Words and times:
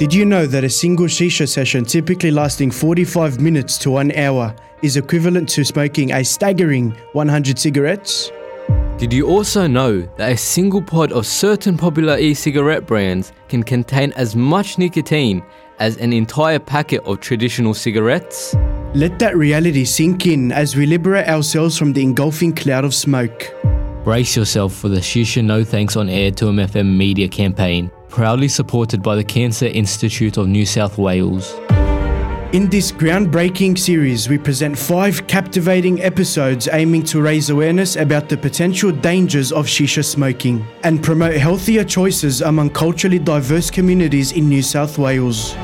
Did 0.00 0.14
you 0.14 0.24
know 0.24 0.46
that 0.46 0.64
a 0.64 0.70
single 0.70 1.04
shisha 1.04 1.46
session, 1.46 1.84
typically 1.84 2.30
lasting 2.30 2.70
45 2.70 3.38
minutes 3.38 3.76
to 3.76 3.90
one 3.90 4.10
hour, 4.12 4.56
is 4.80 4.96
equivalent 4.96 5.46
to 5.50 5.62
smoking 5.62 6.12
a 6.12 6.24
staggering 6.24 6.96
100 7.12 7.58
cigarettes? 7.58 8.32
Did 8.96 9.12
you 9.12 9.28
also 9.28 9.66
know 9.66 10.00
that 10.16 10.32
a 10.32 10.38
single 10.38 10.80
pod 10.80 11.12
of 11.12 11.26
certain 11.26 11.76
popular 11.76 12.16
e 12.16 12.32
cigarette 12.32 12.86
brands 12.86 13.34
can 13.50 13.62
contain 13.62 14.14
as 14.16 14.34
much 14.34 14.78
nicotine 14.78 15.42
as 15.80 15.98
an 15.98 16.14
entire 16.14 16.58
packet 16.58 17.04
of 17.04 17.20
traditional 17.20 17.74
cigarettes? 17.74 18.54
Let 18.94 19.18
that 19.18 19.36
reality 19.36 19.84
sink 19.84 20.26
in 20.26 20.50
as 20.50 20.76
we 20.76 20.86
liberate 20.86 21.28
ourselves 21.28 21.76
from 21.76 21.92
the 21.92 22.02
engulfing 22.02 22.54
cloud 22.54 22.86
of 22.86 22.94
smoke. 22.94 23.52
Brace 24.02 24.34
yourself 24.34 24.72
for 24.72 24.88
the 24.88 25.00
Shisha 25.00 25.44
No 25.44 25.62
Thanks 25.62 25.94
on 25.94 26.08
Air 26.08 26.30
2M 26.30 26.68
FM 26.68 26.96
media 26.96 27.28
campaign, 27.28 27.90
proudly 28.10 28.48
supported 28.48 29.02
by 29.02 29.14
the 29.14 29.24
Cancer 29.24 29.66
Institute 29.66 30.36
of 30.36 30.48
New 30.48 30.66
South 30.66 30.98
Wales. 30.98 31.54
In 32.52 32.68
this 32.68 32.90
groundbreaking 32.90 33.78
series, 33.78 34.28
we 34.28 34.36
present 34.36 34.76
five 34.76 35.24
captivating 35.28 36.02
episodes 36.02 36.68
aiming 36.72 37.04
to 37.04 37.22
raise 37.22 37.48
awareness 37.48 37.94
about 37.94 38.28
the 38.28 38.36
potential 38.36 38.90
dangers 38.90 39.52
of 39.52 39.66
shisha 39.66 40.04
smoking 40.04 40.66
and 40.82 41.00
promote 41.00 41.36
healthier 41.36 41.84
choices 41.84 42.40
among 42.42 42.70
culturally 42.70 43.20
diverse 43.20 43.70
communities 43.70 44.32
in 44.32 44.48
New 44.48 44.62
South 44.62 44.98
Wales. 44.98 45.54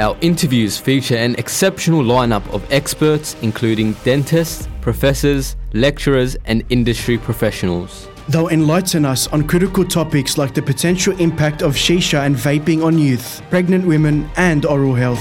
Our 0.00 0.16
interviews 0.22 0.78
feature 0.78 1.16
an 1.16 1.34
exceptional 1.34 2.02
lineup 2.02 2.48
of 2.54 2.64
experts, 2.72 3.36
including 3.42 3.92
dentists, 4.02 4.66
professors, 4.80 5.56
lecturers, 5.74 6.38
and 6.46 6.64
industry 6.70 7.18
professionals. 7.18 8.08
They'll 8.30 8.48
enlighten 8.48 9.04
us 9.04 9.26
on 9.26 9.48
critical 9.48 9.84
topics 9.84 10.38
like 10.38 10.54
the 10.54 10.62
potential 10.62 11.18
impact 11.18 11.62
of 11.62 11.74
shisha 11.74 12.24
and 12.24 12.36
vaping 12.36 12.84
on 12.84 12.96
youth, 12.96 13.42
pregnant 13.50 13.84
women, 13.84 14.30
and 14.36 14.64
oral 14.64 14.94
health. 14.94 15.20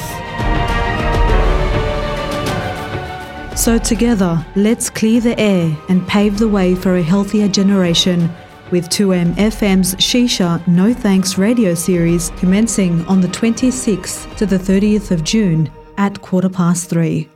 So, 3.58 3.80
together, 3.80 4.46
let's 4.56 4.92
clear 4.92 5.22
the 5.22 5.38
air 5.40 5.76
and 5.90 6.08
pave 6.08 6.38
the 6.38 6.48
way 6.48 6.76
for 6.76 6.98
a 6.98 7.02
healthier 7.02 7.48
generation 7.48 8.30
with 8.70 8.90
2M 8.90 9.34
FM's 9.34 9.96
Shisha 9.96 10.66
No 10.68 10.94
Thanks 10.94 11.36
radio 11.36 11.74
series 11.74 12.30
commencing 12.38 13.04
on 13.08 13.22
the 13.22 13.28
26th 13.30 14.38
to 14.38 14.46
the 14.46 14.58
30th 14.58 15.10
of 15.10 15.24
June 15.24 15.72
at 15.98 16.22
quarter 16.22 16.48
past 16.48 16.92
three. 16.92 17.28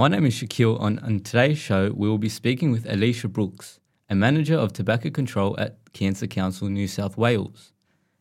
My 0.00 0.08
name 0.08 0.24
is 0.24 0.32
Shaquille. 0.32 0.80
On, 0.80 0.98
on 1.00 1.20
today's 1.20 1.58
show, 1.58 1.92
we 1.94 2.08
will 2.08 2.16
be 2.16 2.30
speaking 2.30 2.70
with 2.72 2.86
Alecia 2.86 3.30
Brooks, 3.30 3.80
a 4.08 4.14
manager 4.14 4.56
of 4.56 4.72
tobacco 4.72 5.10
control 5.10 5.54
at 5.60 5.76
Cancer 5.92 6.26
Council 6.26 6.70
New 6.70 6.88
South 6.88 7.18
Wales. 7.18 7.74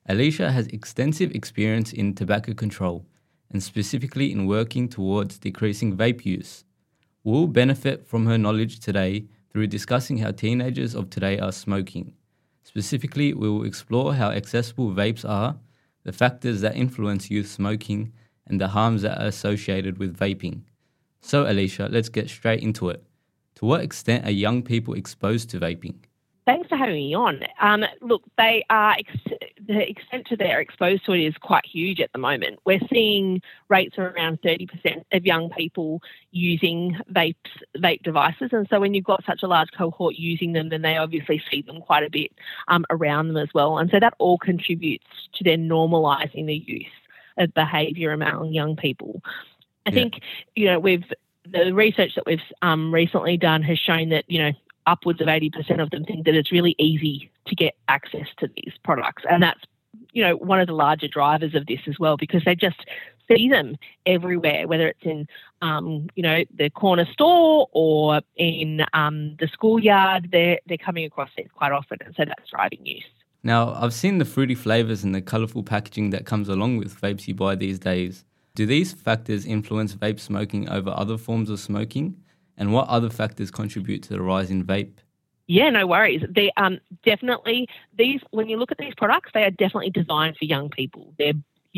Alecia 0.09 0.51
has 0.51 0.67
extensive 0.67 1.31
experience 1.33 1.93
in 1.93 2.13
tobacco 2.13 2.53
control 2.53 3.05
and 3.49 3.63
specifically 3.63 4.29
in 4.29 4.45
working 4.45 4.89
towards 4.89 5.39
decreasing 5.39 5.95
vape 5.95 6.25
use. 6.25 6.65
We'll 7.23 7.47
benefit 7.47 8.05
from 8.05 8.25
her 8.25 8.37
knowledge 8.37 8.81
today 8.81 9.27
through 9.49 9.67
discussing 9.67 10.17
how 10.17 10.31
teenagers 10.31 10.93
of 10.93 11.09
today 11.09 11.39
are 11.39 11.53
smoking. 11.53 12.13
Specifically, 12.61 13.33
we 13.33 13.49
will 13.49 13.63
explore 13.63 14.15
how 14.15 14.31
accessible 14.31 14.91
vapes 14.91 15.23
are, 15.23 15.55
the 16.03 16.11
factors 16.11 16.59
that 16.59 16.75
influence 16.75 17.31
youth 17.31 17.47
smoking, 17.47 18.11
and 18.45 18.59
the 18.59 18.67
harms 18.67 19.01
that 19.03 19.17
are 19.17 19.27
associated 19.27 19.97
with 19.97 20.17
vaping. 20.17 20.63
So, 21.21 21.45
Alecia, 21.45 21.91
let's 21.91 22.09
get 22.09 22.29
straight 22.29 22.61
into 22.61 22.89
it. 22.89 23.03
To 23.55 23.65
what 23.65 23.81
extent 23.81 24.25
are 24.25 24.31
young 24.31 24.63
people 24.63 24.93
exposed 24.93 25.49
to 25.49 25.59
vaping? 25.59 25.95
Thanks 26.45 26.67
for 26.67 26.77
having 26.77 26.95
me 26.95 27.13
on. 27.13 27.41
Um, 27.61 27.85
look, 28.01 28.23
they 28.37 28.63
are 28.71 28.95
ex- 28.97 29.37
the 29.67 29.87
extent 29.87 30.25
to 30.27 30.35
they're 30.35 30.59
exposed 30.59 31.05
to 31.05 31.11
it 31.11 31.23
is 31.23 31.35
quite 31.37 31.63
huge 31.63 31.99
at 31.99 32.11
the 32.11 32.17
moment. 32.17 32.57
We're 32.65 32.79
seeing 32.91 33.43
rates 33.67 33.99
of 33.99 34.05
around 34.05 34.41
30% 34.41 35.03
of 35.11 35.25
young 35.27 35.51
people 35.51 36.01
using 36.31 36.97
vapes, 37.13 37.35
vape 37.77 38.01
devices, 38.01 38.49
and 38.51 38.65
so 38.67 38.79
when 38.79 38.95
you've 38.95 39.03
got 39.03 39.23
such 39.25 39.43
a 39.43 39.47
large 39.47 39.69
cohort 39.77 40.15
using 40.15 40.53
them, 40.53 40.69
then 40.69 40.81
they 40.81 40.97
obviously 40.97 41.39
see 41.51 41.61
them 41.61 41.81
quite 41.81 42.03
a 42.03 42.09
bit 42.09 42.31
um, 42.67 42.83
around 42.89 43.27
them 43.27 43.37
as 43.37 43.49
well, 43.53 43.77
and 43.77 43.91
so 43.91 43.99
that 43.99 44.15
all 44.17 44.39
contributes 44.39 45.05
to 45.35 45.43
then 45.43 45.69
normalising 45.69 46.47
the 46.47 46.63
use 46.65 46.87
of 47.37 47.53
behaviour 47.53 48.11
among 48.11 48.53
young 48.53 48.75
people. 48.75 49.21
I 49.85 49.89
yeah. 49.89 49.95
think 49.95 50.21
you 50.55 50.65
know 50.65 50.79
we've 50.79 51.05
the 51.45 51.71
research 51.73 52.15
that 52.15 52.25
we've 52.25 52.41
um, 52.61 52.93
recently 52.93 53.37
done 53.37 53.63
has 53.63 53.79
shown 53.79 54.09
that 54.09 54.25
you 54.27 54.39
know 54.39 54.51
upwards 54.89 55.21
of 55.21 55.27
80% 55.27 55.81
of 55.81 55.91
them 55.91 56.03
think 56.03 56.25
that 56.25 56.35
it's 56.35 56.51
really 56.51 56.75
easy 56.77 57.29
to 57.45 57.55
get 57.55 57.75
access 57.87 58.27
to 58.37 58.49
these 58.55 58.73
products. 58.83 59.23
And 59.29 59.43
that's, 59.43 59.61
you 60.11 60.23
know, 60.23 60.35
one 60.35 60.59
of 60.59 60.67
the 60.67 60.73
larger 60.73 61.07
drivers 61.07 61.53
of 61.55 61.67
this 61.67 61.81
as 61.87 61.99
well, 61.99 62.17
because 62.17 62.43
they 62.43 62.55
just 62.55 62.85
see 63.27 63.47
them 63.47 63.77
everywhere, 64.05 64.67
whether 64.67 64.87
it's 64.87 65.03
in, 65.03 65.27
um, 65.61 66.07
you 66.15 66.23
know, 66.23 66.43
the 66.55 66.69
corner 66.71 67.05
store 67.05 67.67
or 67.71 68.21
in 68.35 68.83
um, 68.93 69.35
the 69.39 69.47
schoolyard, 69.47 70.29
they're, 70.31 70.59
they're 70.67 70.77
coming 70.77 71.05
across 71.05 71.29
it 71.37 71.53
quite 71.53 71.71
often. 71.71 71.99
And 72.03 72.15
so 72.15 72.25
that's 72.25 72.49
driving 72.49 72.85
use. 72.85 73.05
Now, 73.43 73.73
I've 73.73 73.93
seen 73.93 74.17
the 74.17 74.25
fruity 74.25 74.55
flavours 74.55 75.03
and 75.03 75.15
the 75.15 75.21
colourful 75.21 75.63
packaging 75.63 76.09
that 76.09 76.25
comes 76.25 76.49
along 76.49 76.77
with 76.77 76.99
vapes 76.99 77.27
you 77.27 77.35
buy 77.35 77.55
these 77.55 77.79
days. 77.79 78.25
Do 78.59 78.65
these 78.65 78.91
factors 78.91 79.45
influence 79.45 79.95
vape 79.95 80.19
smoking 80.19 80.67
over 80.67 80.89
other 80.89 81.17
forms 81.17 81.49
of 81.49 81.61
smoking? 81.61 82.17
and 82.59 82.73
what 82.73 82.89
other 82.89 83.09
factors 83.09 83.49
contribute 83.49 84.03
to 84.03 84.09
the 84.09 84.21
rise 84.21 84.51
in 84.51 84.65
vape? 84.65 84.97
Yeah, 85.47 85.69
no 85.69 85.87
worries. 85.87 86.23
They 86.29 86.51
um 86.57 86.79
definitely 87.05 87.69
these 87.97 88.19
when 88.31 88.49
you 88.49 88.57
look 88.57 88.69
at 88.71 88.77
these 88.77 88.93
products, 88.95 89.31
they 89.33 89.43
are 89.43 89.49
definitely 89.49 89.91
designed 89.91 90.35
for 90.35 90.43
young 90.43 90.69
people. 90.69 91.13
They're 91.17 91.33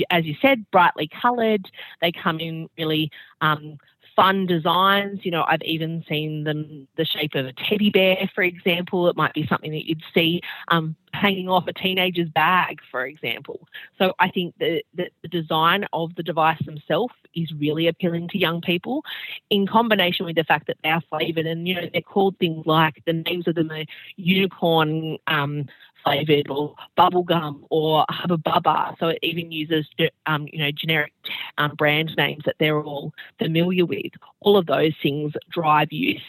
as 0.10 0.26
you 0.26 0.36
said, 0.42 0.66
brightly 0.72 1.08
coloured. 1.22 1.70
They 2.02 2.12
come 2.12 2.40
in 2.40 2.68
really 2.80 3.12
um, 3.42 3.78
fun 4.22 4.46
designs. 4.46 5.22
You 5.24 5.32
know, 5.32 5.44
I've 5.48 5.64
even 5.64 6.04
seen 6.08 6.44
them 6.44 6.88
the 6.96 7.06
shape 7.06 7.34
of 7.34 7.48
a 7.48 7.54
teddy 7.54 7.90
bear, 7.90 8.30
for 8.36 8.44
example. 8.44 9.08
It 9.10 9.16
might 9.16 9.34
be 9.34 9.48
something 9.48 9.72
that 9.72 9.88
you'd 9.88 10.04
see 10.14 10.42
um, 10.68 10.96
hanging 11.14 11.50
off 11.50 11.68
a 11.68 11.74
teenager's 11.74 12.30
bag, 12.30 12.80
for 12.92 13.06
example. 13.06 13.68
So 13.98 14.14
I 14.20 14.30
think 14.30 14.54
the, 14.60 14.84
the, 14.94 15.10
the 15.24 15.28
design 15.28 15.88
of 15.92 16.14
the 16.16 16.24
device 16.24 16.64
themselves 16.66 17.14
is 17.34 17.52
really 17.54 17.88
appealing 17.88 18.28
to 18.30 18.38
young 18.38 18.62
people, 18.62 19.04
in 19.50 19.66
combination 19.66 20.26
with 20.26 20.36
the 20.36 20.44
fact 20.44 20.68
that 20.68 20.78
they 20.84 20.90
are 20.90 21.02
flavoured 21.10 21.48
and 21.48 21.68
you 21.68 21.76
know 21.76 21.90
they're 21.92 22.02
called 22.02 22.38
things 22.38 22.66
like 22.66 23.02
the 23.06 23.14
names 23.14 23.48
of 23.48 23.56
them 23.56 23.72
are 23.72 23.86
unicorn. 24.18 25.18
Um, 25.28 25.66
flavored 26.04 26.50
or 26.50 26.76
bubblegum 26.98 27.62
or 27.70 28.06
Hubba 28.10 28.38
Bubba. 28.38 28.98
So 29.00 29.08
it 29.08 29.20
even 29.22 29.52
uses 29.52 29.88
um, 30.26 30.48
you 30.52 30.60
know 30.60 30.72
generic 30.72 31.14
um, 31.58 31.76
brand 31.76 32.14
names 32.18 32.44
that 32.46 32.56
they're 32.60 32.82
all 32.82 33.14
familiar 33.40 33.86
with. 33.86 34.12
All 34.42 34.58
of 34.58 34.66
those 34.66 34.94
things 35.02 35.34
drive 35.50 35.92
use. 35.92 36.22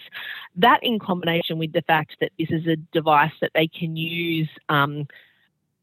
That 0.57 0.81
in 0.83 0.99
combination 0.99 1.59
with 1.59 1.73
the 1.73 1.83
fact 1.83 2.17
that 2.21 2.33
this 2.39 2.51
is 2.51 2.67
a 2.67 2.77
device 2.77 3.33
that 3.41 3.53
they 3.55 3.67
can 3.67 3.97
use 3.97 4.49
um, 4.69 5.07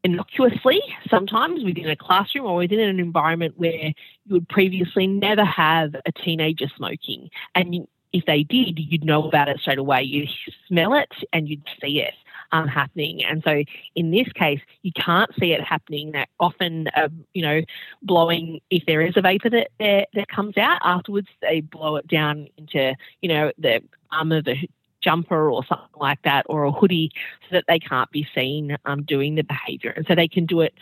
innocuously 0.02 0.80
sometimes 1.10 1.62
within 1.62 1.90
a 1.90 1.96
classroom 1.96 2.46
or 2.46 2.56
within 2.56 2.80
an 2.80 2.98
environment 2.98 3.54
where 3.58 3.92
you 4.24 4.30
would 4.30 4.48
previously 4.48 5.06
never 5.06 5.44
have 5.44 5.94
a 6.06 6.12
teenager 6.12 6.66
smoking 6.74 7.28
and 7.54 7.86
if 8.12 8.24
they 8.26 8.42
did, 8.42 8.78
you'd 8.78 9.04
know 9.04 9.26
about 9.28 9.48
it 9.48 9.60
straight 9.60 9.78
away. 9.78 10.02
You'd 10.02 10.30
smell 10.66 10.94
it 10.94 11.12
and 11.32 11.48
you'd 11.48 11.62
see 11.80 12.00
it 12.00 12.14
um, 12.52 12.68
happening. 12.68 13.24
And 13.24 13.42
so 13.44 13.62
in 13.94 14.10
this 14.10 14.28
case, 14.32 14.60
you 14.82 14.92
can't 14.92 15.30
see 15.38 15.52
it 15.52 15.62
happening 15.62 16.12
that 16.12 16.28
often, 16.38 16.88
uh, 16.96 17.08
you 17.34 17.42
know, 17.42 17.62
blowing, 18.02 18.60
if 18.70 18.84
there 18.86 19.00
is 19.00 19.16
a 19.16 19.22
vapor 19.22 19.50
that, 19.50 19.68
that, 19.78 20.08
that 20.14 20.28
comes 20.28 20.56
out 20.56 20.80
afterwards, 20.82 21.28
they 21.40 21.60
blow 21.60 21.96
it 21.96 22.06
down 22.06 22.48
into, 22.56 22.94
you 23.20 23.28
know, 23.28 23.52
the 23.58 23.82
arm 24.12 24.32
of 24.32 24.44
the 24.44 24.56
jumper 25.00 25.50
or 25.50 25.64
something 25.64 25.88
like 25.98 26.20
that 26.22 26.44
or 26.48 26.64
a 26.64 26.72
hoodie 26.72 27.10
so 27.48 27.56
that 27.56 27.64
they 27.68 27.78
can't 27.78 28.10
be 28.10 28.26
seen 28.34 28.76
um, 28.84 29.02
doing 29.02 29.34
the 29.34 29.42
behavior. 29.42 29.92
And 29.96 30.06
so 30.06 30.14
they 30.14 30.28
can 30.28 30.46
do 30.46 30.60
it 30.60 30.74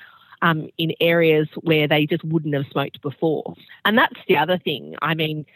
um, 0.43 0.69
in 0.79 0.93
areas 1.00 1.49
where 1.61 1.88
they 1.88 2.06
just 2.06 2.25
wouldn't 2.25 2.55
have 2.55 2.67
smoked 2.71 3.00
before. 3.03 3.55
And 3.85 3.97
that's 3.97 4.21
the 4.26 4.37
other 4.37 4.59
thing. 4.59 4.97
I 5.03 5.14
mean, 5.14 5.47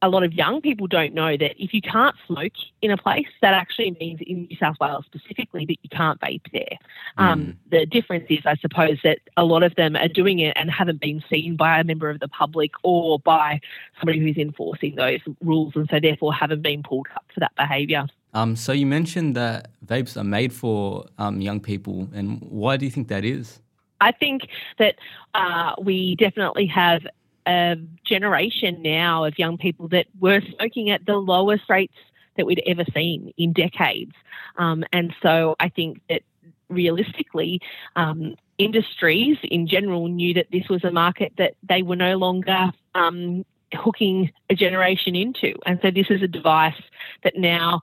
a 0.00 0.08
lot 0.08 0.22
of 0.22 0.32
young 0.32 0.60
people 0.60 0.86
don't 0.86 1.12
know 1.12 1.36
that 1.36 1.60
if 1.62 1.74
you 1.74 1.80
can't 1.80 2.14
smoke 2.26 2.52
in 2.82 2.90
a 2.90 2.96
place, 2.96 3.26
that 3.42 3.52
actually 3.52 3.96
means 4.00 4.20
in 4.24 4.42
New 4.42 4.56
South 4.56 4.76
Wales 4.80 5.04
specifically 5.06 5.64
that 5.66 5.76
you 5.82 5.88
can't 5.90 6.20
vape 6.20 6.42
there. 6.52 6.78
Mm. 7.18 7.24
Um, 7.24 7.58
the 7.70 7.84
difference 7.84 8.26
is, 8.28 8.40
I 8.46 8.54
suppose, 8.56 8.98
that 9.02 9.18
a 9.36 9.44
lot 9.44 9.62
of 9.64 9.74
them 9.74 9.96
are 9.96 10.08
doing 10.08 10.38
it 10.38 10.52
and 10.56 10.70
haven't 10.70 11.00
been 11.00 11.22
seen 11.28 11.56
by 11.56 11.80
a 11.80 11.84
member 11.84 12.10
of 12.10 12.20
the 12.20 12.28
public 12.28 12.70
or 12.84 13.18
by 13.18 13.60
somebody 13.98 14.20
who's 14.20 14.36
enforcing 14.36 14.94
those 14.94 15.20
rules, 15.42 15.74
and 15.74 15.88
so 15.90 15.98
therefore 15.98 16.32
haven't 16.32 16.62
been 16.62 16.82
pulled 16.82 17.08
up 17.16 17.24
for 17.34 17.40
that 17.40 17.54
behaviour. 17.56 18.06
Um, 18.34 18.54
so 18.54 18.72
you 18.72 18.86
mentioned 18.86 19.34
that 19.34 19.70
vapes 19.84 20.16
are 20.16 20.24
made 20.24 20.52
for 20.52 21.06
um, 21.18 21.40
young 21.40 21.58
people, 21.58 22.08
and 22.14 22.40
why 22.42 22.76
do 22.76 22.84
you 22.84 22.90
think 22.90 23.08
that 23.08 23.24
is? 23.24 23.60
I 24.00 24.12
think 24.12 24.42
that 24.78 24.94
uh, 25.34 25.74
we 25.82 26.14
definitely 26.14 26.66
have 26.66 27.04
a 27.48 27.76
generation 28.04 28.82
now 28.82 29.24
of 29.24 29.38
young 29.38 29.56
people 29.58 29.88
that 29.88 30.06
were 30.20 30.40
smoking 30.56 30.90
at 30.90 31.06
the 31.06 31.16
lowest 31.16 31.64
rates 31.68 31.94
that 32.36 32.46
we'd 32.46 32.62
ever 32.66 32.84
seen 32.94 33.32
in 33.36 33.52
decades. 33.52 34.12
Um, 34.56 34.84
and 34.92 35.14
so 35.22 35.56
I 35.58 35.68
think 35.68 36.00
that 36.08 36.22
realistically, 36.68 37.60
um, 37.96 38.36
industries 38.58 39.38
in 39.42 39.66
general 39.66 40.08
knew 40.08 40.34
that 40.34 40.50
this 40.52 40.68
was 40.68 40.84
a 40.84 40.90
market 40.90 41.32
that 41.38 41.54
they 41.62 41.82
were 41.82 41.96
no 41.96 42.16
longer 42.16 42.70
um, 42.94 43.44
hooking 43.74 44.30
a 44.50 44.54
generation 44.54 45.16
into. 45.16 45.54
And 45.64 45.78
so 45.82 45.90
this 45.90 46.08
is 46.10 46.22
a 46.22 46.28
device 46.28 46.80
that 47.22 47.36
now 47.36 47.80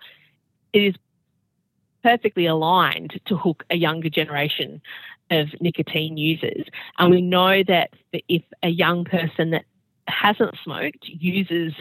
it 0.74 0.84
is 0.84 0.96
perfectly 2.06 2.46
aligned 2.46 3.20
to 3.26 3.36
hook 3.36 3.66
a 3.72 3.76
younger 3.76 4.12
generation 4.12 4.80
of 5.32 5.48
nicotine 5.60 6.18
users. 6.18 6.68
And 7.00 7.10
we 7.10 7.20
know 7.20 7.64
that 7.64 7.90
if 8.28 8.44
a 8.62 8.70
young 8.70 9.06
person 9.06 9.50
that 9.50 9.66
hasn't 10.08 10.56
smoked 10.64 11.04
uses 11.08 11.74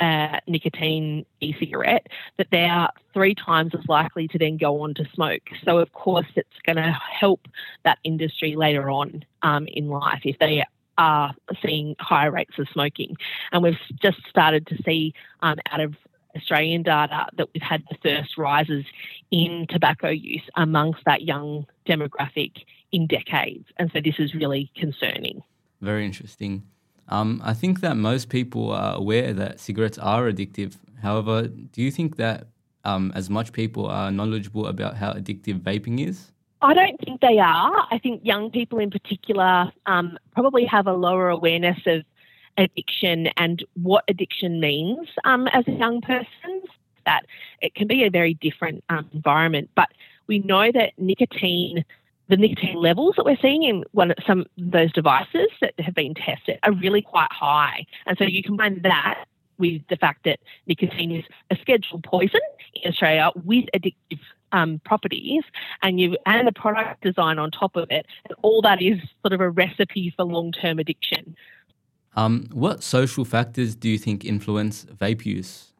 a 0.00 0.40
nicotine 0.48 1.24
e-cigarette, 1.38 2.08
that 2.36 2.48
they 2.50 2.64
are 2.64 2.90
three 3.14 3.32
times 3.32 3.72
as 3.78 3.86
likely 3.88 4.26
to 4.26 4.38
then 4.38 4.56
go 4.56 4.82
on 4.82 4.92
to 4.94 5.04
smoke. 5.14 5.42
So 5.64 5.78
of 5.78 5.92
course, 5.92 6.26
it's 6.34 6.58
going 6.66 6.82
to 6.84 6.90
help 7.20 7.46
that 7.84 7.98
industry 8.02 8.56
later 8.56 8.90
on 8.90 9.24
um, 9.42 9.68
in 9.68 9.88
life 9.88 10.22
if 10.24 10.36
they 10.40 10.64
are 10.98 11.32
seeing 11.64 11.94
higher 12.00 12.32
rates 12.32 12.58
of 12.58 12.68
smoking. 12.70 13.16
And 13.52 13.62
we've 13.62 13.78
just 14.02 14.18
started 14.28 14.66
to 14.66 14.82
see 14.82 15.14
um, 15.42 15.58
out 15.70 15.80
of 15.80 15.94
Australian 16.36 16.82
data 16.82 17.26
that 17.36 17.48
we've 17.52 17.62
had 17.62 17.82
the 17.90 17.96
first 18.02 18.36
rises 18.38 18.84
in 19.30 19.66
tobacco 19.68 20.08
use 20.08 20.42
amongst 20.56 21.04
that 21.04 21.22
young 21.22 21.66
demographic 21.86 22.64
in 22.92 23.06
decades. 23.06 23.66
And 23.76 23.90
so 23.92 24.00
this 24.00 24.16
is 24.18 24.34
really 24.34 24.70
concerning. 24.76 25.42
Very 25.80 26.04
interesting. 26.04 26.62
Um, 27.08 27.40
I 27.44 27.54
think 27.54 27.80
that 27.80 27.96
most 27.96 28.28
people 28.28 28.70
are 28.72 28.94
aware 28.94 29.32
that 29.32 29.60
cigarettes 29.60 29.98
are 29.98 30.30
addictive. 30.30 30.76
However, 31.02 31.48
do 31.48 31.82
you 31.82 31.90
think 31.90 32.16
that 32.16 32.46
um, 32.84 33.12
as 33.14 33.28
much 33.28 33.52
people 33.52 33.86
are 33.86 34.10
knowledgeable 34.10 34.66
about 34.66 34.96
how 34.96 35.12
addictive 35.12 35.60
vaping 35.60 36.06
is? 36.06 36.30
I 36.62 36.74
don't 36.74 36.98
think 37.00 37.20
they 37.20 37.38
are. 37.38 37.86
I 37.90 37.98
think 37.98 38.20
young 38.22 38.50
people 38.50 38.78
in 38.78 38.90
particular 38.90 39.72
um, 39.86 40.18
probably 40.32 40.66
have 40.66 40.86
a 40.86 40.92
lower 40.92 41.30
awareness 41.30 41.78
of 41.86 42.04
addiction 42.56 43.28
and 43.36 43.64
what 43.74 44.04
addiction 44.08 44.60
means 44.60 45.08
um, 45.24 45.48
as 45.48 45.66
a 45.66 45.72
young 45.72 46.00
person. 46.00 46.62
That 47.06 47.24
it 47.62 47.74
can 47.74 47.88
be 47.88 48.04
a 48.04 48.10
very 48.10 48.34
different 48.34 48.84
um, 48.90 49.08
environment, 49.12 49.70
but 49.74 49.88
we 50.26 50.40
know 50.40 50.70
that 50.70 50.92
nicotine, 50.98 51.84
the 52.28 52.36
nicotine 52.36 52.76
levels 52.76 53.16
that 53.16 53.24
we're 53.24 53.38
seeing 53.40 53.62
in 53.62 53.84
one 53.92 54.14
some 54.26 54.40
of 54.40 54.46
those 54.58 54.92
devices 54.92 55.48
that 55.62 55.78
have 55.80 55.94
been 55.94 56.14
tested 56.14 56.58
are 56.62 56.72
really 56.72 57.00
quite 57.00 57.32
high, 57.32 57.86
and 58.06 58.18
so 58.18 58.24
you 58.24 58.42
combine 58.42 58.82
that 58.82 59.24
with 59.60 59.82
the 59.88 59.96
fact 59.96 60.24
that 60.24 60.40
nicotine 60.66 61.10
is 61.10 61.24
a 61.50 61.56
scheduled 61.56 62.02
poison 62.02 62.40
in 62.74 62.90
Australia 62.90 63.30
with 63.44 63.66
addictive 63.74 64.20
um, 64.52 64.80
properties, 64.84 65.44
and 65.82 66.00
you 66.00 66.16
and 66.26 66.46
the 66.46 66.52
product 66.52 67.02
design 67.02 67.38
on 67.38 67.50
top 67.50 67.76
of 67.76 67.90
it, 67.90 68.06
and 68.24 68.36
all 68.42 68.62
that 68.62 68.82
is 68.82 68.98
sort 69.22 69.32
of 69.32 69.40
a 69.40 69.50
recipe 69.50 70.12
for 70.16 70.24
long 70.24 70.52
term 70.52 70.78
addiction. 70.78 71.36
Um, 72.16 72.48
what 72.52 72.82
social 72.82 73.24
factors 73.24 73.74
do 73.74 73.88
you 73.88 73.98
think 73.98 74.24
influence 74.24 74.84
vape 74.84 75.24
use? 75.24 75.70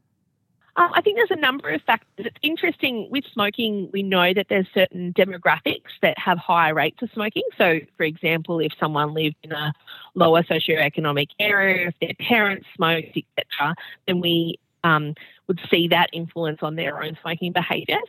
Um, 0.76 0.90
I 0.94 1.02
think 1.02 1.16
there's 1.16 1.30
a 1.30 1.40
number 1.40 1.68
of 1.68 1.82
factors. 1.82 2.26
It's 2.26 2.38
interesting 2.42 3.08
with 3.10 3.24
smoking, 3.32 3.90
we 3.92 4.02
know 4.02 4.32
that 4.32 4.46
there's 4.48 4.66
certain 4.72 5.12
demographics 5.12 5.90
that 6.00 6.16
have 6.18 6.38
higher 6.38 6.74
rates 6.74 7.02
of 7.02 7.10
smoking. 7.12 7.42
So, 7.58 7.80
for 7.96 8.04
example, 8.04 8.60
if 8.60 8.72
someone 8.78 9.12
lived 9.12 9.36
in 9.42 9.52
a 9.52 9.74
lower 10.14 10.42
socioeconomic 10.42 11.30
area, 11.38 11.88
if 11.88 11.94
their 12.00 12.26
parents 12.26 12.66
smoked, 12.76 13.16
etc., 13.16 13.74
then 14.06 14.20
we 14.20 14.58
um, 14.84 15.14
would 15.48 15.60
see 15.70 15.88
that 15.88 16.08
influence 16.12 16.60
on 16.62 16.76
their 16.76 17.02
own 17.02 17.18
smoking 17.20 17.52
behaviours. 17.52 18.08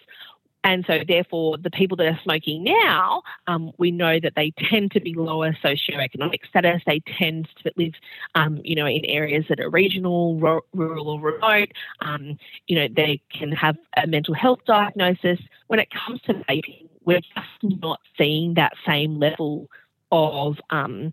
And 0.63 0.85
so, 0.85 0.99
therefore, 1.07 1.57
the 1.57 1.71
people 1.71 1.97
that 1.97 2.05
are 2.05 2.19
smoking 2.23 2.63
now, 2.63 3.23
um, 3.47 3.71
we 3.77 3.89
know 3.89 4.19
that 4.19 4.33
they 4.35 4.51
tend 4.51 4.91
to 4.91 4.99
be 4.99 5.13
lower 5.15 5.53
socioeconomic 5.53 6.45
status. 6.47 6.83
They 6.85 7.01
tend 7.17 7.49
to 7.63 7.71
live, 7.77 7.93
um, 8.35 8.61
you 8.63 8.75
know, 8.75 8.85
in 8.85 9.03
areas 9.05 9.45
that 9.49 9.59
are 9.59 9.69
regional, 9.69 10.35
rural, 10.73 11.09
or 11.09 11.19
remote. 11.19 11.71
Um, 12.01 12.37
you 12.67 12.75
know, 12.75 12.87
they 12.95 13.21
can 13.33 13.51
have 13.53 13.75
a 13.97 14.05
mental 14.05 14.35
health 14.35 14.59
diagnosis. 14.65 15.39
When 15.67 15.79
it 15.79 15.89
comes 15.89 16.21
to 16.23 16.33
vaping, 16.33 16.89
we're 17.03 17.21
just 17.21 17.81
not 17.81 17.99
seeing 18.17 18.53
that 18.55 18.73
same 18.85 19.19
level 19.19 19.67
of 20.11 20.57
um, 20.69 21.11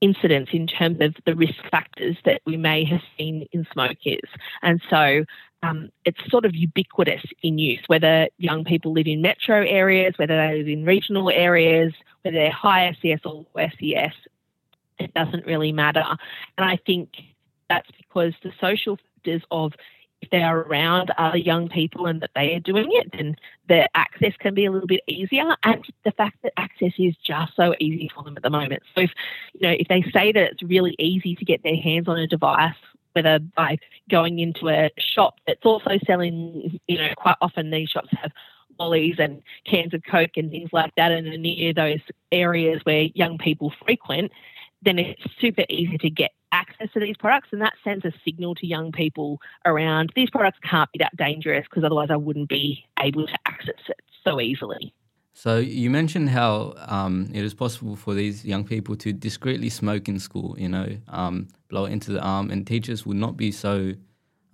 incidence 0.00 0.50
in 0.52 0.66
terms 0.66 1.00
of 1.00 1.14
the 1.24 1.34
risk 1.34 1.54
factors 1.70 2.16
that 2.24 2.40
we 2.44 2.56
may 2.56 2.84
have 2.84 3.00
seen 3.18 3.46
in 3.52 3.66
smokers. 3.72 4.28
And 4.62 4.80
so 4.90 5.24
um, 5.66 5.90
it's 6.04 6.18
sort 6.30 6.44
of 6.44 6.54
ubiquitous 6.54 7.22
in 7.42 7.58
use, 7.58 7.82
whether 7.86 8.28
young 8.38 8.64
people 8.64 8.92
live 8.92 9.06
in 9.06 9.22
metro 9.22 9.64
areas, 9.64 10.14
whether 10.16 10.36
they 10.36 10.58
live 10.58 10.68
in 10.68 10.84
regional 10.84 11.30
areas, 11.30 11.92
whether 12.22 12.36
they're 12.36 12.50
high 12.50 12.96
SES 13.02 13.20
or 13.24 13.46
low 13.54 13.68
SES, 13.78 14.12
it 14.98 15.12
doesn't 15.14 15.46
really 15.46 15.72
matter. 15.72 16.04
And 16.56 16.70
I 16.70 16.78
think 16.86 17.10
that's 17.68 17.90
because 17.92 18.34
the 18.42 18.52
social 18.60 18.96
factors 18.96 19.42
of 19.50 19.72
if 20.22 20.30
they 20.30 20.42
are 20.42 20.60
around 20.60 21.10
other 21.18 21.36
young 21.36 21.68
people 21.68 22.06
and 22.06 22.22
that 22.22 22.30
they 22.34 22.54
are 22.54 22.60
doing 22.60 22.88
it, 22.90 23.12
then 23.12 23.36
the 23.68 23.88
access 23.94 24.32
can 24.38 24.54
be 24.54 24.64
a 24.64 24.72
little 24.72 24.86
bit 24.86 25.02
easier. 25.06 25.56
And 25.62 25.84
the 26.04 26.12
fact 26.12 26.38
that 26.42 26.52
access 26.56 26.92
is 26.98 27.14
just 27.16 27.54
so 27.54 27.74
easy 27.78 28.10
for 28.14 28.24
them 28.24 28.36
at 28.36 28.42
the 28.42 28.50
moment. 28.50 28.82
So 28.94 29.02
if 29.02 29.10
you 29.52 29.60
know, 29.60 29.76
if 29.78 29.88
they 29.88 30.02
say 30.14 30.32
that 30.32 30.52
it's 30.52 30.62
really 30.62 30.96
easy 30.98 31.34
to 31.34 31.44
get 31.44 31.62
their 31.62 31.76
hands 31.76 32.08
on 32.08 32.18
a 32.18 32.26
device 32.26 32.74
whether 33.16 33.40
by 33.40 33.78
going 34.08 34.38
into 34.38 34.68
a 34.68 34.90
shop 34.98 35.40
that's 35.46 35.64
also 35.64 35.98
selling, 36.06 36.78
you 36.86 36.98
know, 36.98 37.12
quite 37.16 37.36
often 37.40 37.70
these 37.70 37.88
shops 37.88 38.10
have 38.12 38.30
lollies 38.78 39.16
and 39.18 39.42
cans 39.64 39.94
of 39.94 40.02
Coke 40.08 40.36
and 40.36 40.50
things 40.50 40.70
like 40.72 40.94
that, 40.96 41.10
and 41.10 41.26
near 41.42 41.72
those 41.72 42.00
areas 42.30 42.80
where 42.84 43.08
young 43.14 43.38
people 43.38 43.72
frequent, 43.84 44.30
then 44.82 44.98
it's 44.98 45.22
super 45.40 45.64
easy 45.68 45.98
to 45.98 46.10
get 46.10 46.32
access 46.52 46.92
to 46.92 47.00
these 47.00 47.16
products, 47.16 47.48
and 47.52 47.62
that 47.62 47.72
sends 47.82 48.04
a 48.04 48.12
signal 48.24 48.54
to 48.54 48.66
young 48.66 48.92
people 48.92 49.40
around 49.64 50.12
these 50.14 50.30
products 50.30 50.58
can't 50.62 50.92
be 50.92 50.98
that 50.98 51.16
dangerous 51.16 51.64
because 51.68 51.84
otherwise 51.84 52.08
I 52.10 52.16
wouldn't 52.16 52.48
be 52.48 52.84
able 53.00 53.26
to 53.26 53.38
access 53.46 53.80
it 53.88 54.00
so 54.24 54.40
easily. 54.40 54.92
So 55.38 55.58
you 55.58 55.90
mentioned 55.90 56.30
how 56.30 56.72
um, 56.78 57.28
it 57.34 57.44
is 57.44 57.52
possible 57.52 57.94
for 57.94 58.14
these 58.14 58.42
young 58.42 58.64
people 58.64 58.96
to 58.96 59.12
discreetly 59.12 59.68
smoke 59.68 60.08
in 60.08 60.18
school, 60.18 60.56
you 60.58 60.66
know, 60.66 60.96
um, 61.08 61.48
blow 61.68 61.84
it 61.84 61.92
into 61.92 62.10
the 62.10 62.22
arm, 62.22 62.50
and 62.50 62.66
teachers 62.66 63.04
would 63.04 63.18
not 63.18 63.36
be 63.36 63.52
so 63.52 63.92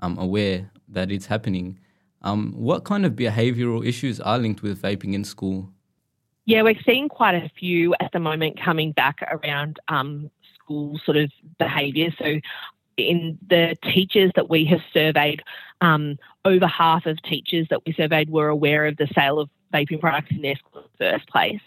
um, 0.00 0.18
aware 0.18 0.72
that 0.88 1.12
it's 1.12 1.26
happening. 1.26 1.78
Um, 2.22 2.52
what 2.56 2.82
kind 2.82 3.06
of 3.06 3.12
behavioural 3.12 3.86
issues 3.86 4.18
are 4.18 4.38
linked 4.38 4.62
with 4.62 4.82
vaping 4.82 5.14
in 5.14 5.22
school? 5.22 5.70
Yeah, 6.46 6.62
we're 6.62 6.74
seeing 6.84 7.08
quite 7.08 7.36
a 7.36 7.48
few 7.56 7.94
at 8.00 8.10
the 8.10 8.18
moment 8.18 8.60
coming 8.60 8.90
back 8.90 9.22
around 9.30 9.78
um, 9.86 10.32
school 10.56 10.98
sort 11.04 11.16
of 11.16 11.30
behaviour. 11.60 12.10
So 12.18 12.40
in 12.96 13.38
the 13.46 13.76
teachers 13.84 14.32
that 14.34 14.50
we 14.50 14.64
have 14.64 14.80
surveyed, 14.92 15.44
um, 15.80 16.18
over 16.44 16.66
half 16.66 17.06
of 17.06 17.22
teachers 17.22 17.68
that 17.70 17.86
we 17.86 17.92
surveyed 17.92 18.30
were 18.30 18.48
aware 18.48 18.84
of 18.86 18.96
the 18.96 19.06
sale 19.14 19.38
of 19.38 19.48
vaping 19.72 20.00
products 20.00 20.30
in 20.30 20.42
their 20.42 20.56
school 20.56 20.82
in 20.82 20.88
the 20.98 21.10
first 21.10 21.28
place. 21.28 21.60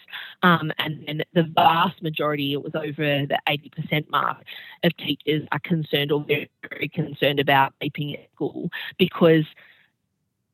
Um, 0.43 0.71
and 0.79 1.03
then 1.07 1.23
the 1.33 1.43
vast 1.43 2.01
majority, 2.01 2.53
it 2.53 2.63
was 2.63 2.75
over 2.75 3.25
the 3.25 3.39
80% 3.47 4.09
mark 4.09 4.37
of 4.83 4.95
teachers 4.97 5.47
are 5.51 5.59
concerned 5.59 6.11
or 6.11 6.23
very, 6.23 6.49
very 6.69 6.89
concerned 6.89 7.39
about 7.39 7.73
vaping 7.81 8.13
at 8.13 8.29
school 8.33 8.69
because 8.97 9.45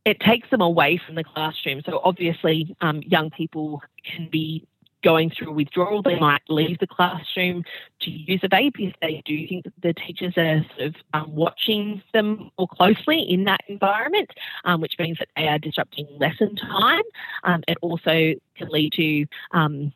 it 0.05 0.20
takes 0.20 0.50
them 0.50 0.62
away 0.62 0.98
from 0.98 1.15
the 1.15 1.24
classroom. 1.24 1.81
So 1.86 2.01
obviously, 2.03 2.75
um, 2.81 3.01
young 3.03 3.29
people 3.29 3.81
can 4.03 4.29
be 4.29 4.65
going 5.03 5.29
through 5.29 5.51
withdrawal, 5.53 6.01
they 6.01 6.20
might 6.20 6.41
leave 6.50 6.79
the 6.79 6.88
classroom 6.88 7.63
to 8.01 8.10
use 8.10 8.41
a 8.43 8.50
vape 8.50 8.79
if 8.79 8.93
they 9.01 9.22
do 9.25 9.48
think 9.48 9.65
that 9.65 9.74
the 9.81 9.93
teachers 9.93 10.34
are 10.38 10.65
sort 10.75 10.88
of 10.88 10.96
um, 11.13 11.36
watching 11.36 12.01
them 12.13 12.51
more 12.58 12.67
closely 12.67 13.22
in 13.22 13.46
that 13.46 13.62
environment, 13.67 14.31
um, 14.65 14.81
which 14.81 14.98
means 15.00 15.17
that 15.20 15.29
they 15.36 15.48
are 15.48 15.60
disrupting 15.60 16.08
lesson 16.20 16.55
time. 16.55 17.03
Um, 17.43 17.63
it 17.67 17.77
also 17.81 18.34
can 18.55 18.70
lead 18.70 18.93
to 18.93 19.25
um, 19.51 19.93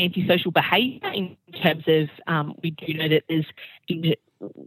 antisocial 0.00 0.50
behaviour 0.50 1.10
in 1.12 1.36
terms 1.62 1.84
of 1.86 2.08
um, 2.26 2.54
we 2.62 2.70
do 2.70 2.94
know 2.94 3.08
that 3.08 3.24
there's 3.28 3.46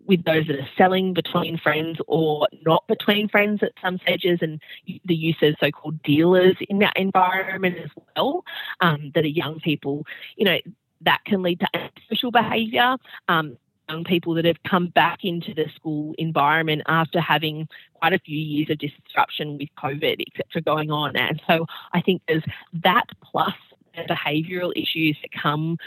with 0.06 0.24
those 0.24 0.46
that 0.48 0.60
are 0.60 0.70
selling 0.78 1.13
between 1.13 1.58
friends 1.58 2.00
or 2.08 2.48
not 2.66 2.86
between 2.88 3.28
friends 3.28 3.63
at 3.63 3.72
some 3.82 3.98
stages, 4.00 4.40
and 4.42 4.62
the 5.06 5.16
use 5.16 5.38
of 5.42 5.56
so 5.60 5.72
called 5.72 6.02
dealers 6.04 6.56
in 6.70 6.80
that 6.80 6.94
environment 6.96 7.78
as 7.84 7.90
well, 8.16 8.44
um, 8.82 9.12
that 9.16 9.24
are 9.24 9.28
young 9.28 9.60
people, 9.60 10.06
you 10.36 10.46
know, 10.46 10.60
that 11.02 11.24
can 11.25 11.42
lead 11.42 11.60
to 11.60 11.68
antisocial 11.74 12.32
behaviour. 12.32 12.98
Um, 13.28 13.58
young 13.90 14.04
people 14.06 14.34
that 14.34 14.46
have 14.46 14.62
come 14.63 14.88
back 14.88 15.25
into 15.25 15.54
the 15.54 15.66
school 15.75 16.16
environment 16.18 16.82
after 16.88 17.20
having 17.20 17.68
quite 17.96 18.13
a 18.13 18.20
few 18.20 18.38
years 18.38 18.70
of 18.70 18.78
disruption 18.78 19.58
with 19.58 19.68
COVID, 19.78 20.24
etc., 20.25 20.62
going 20.62 20.90
on. 20.90 21.18
And 21.18 21.42
so 21.46 21.66
I 21.92 22.00
think 22.00 22.22
there's 22.28 22.46
that 22.84 23.08
plus 23.22 23.56
behavioural 23.97 24.73
issues 24.75 25.17
that 25.21 25.31
come 25.31 25.77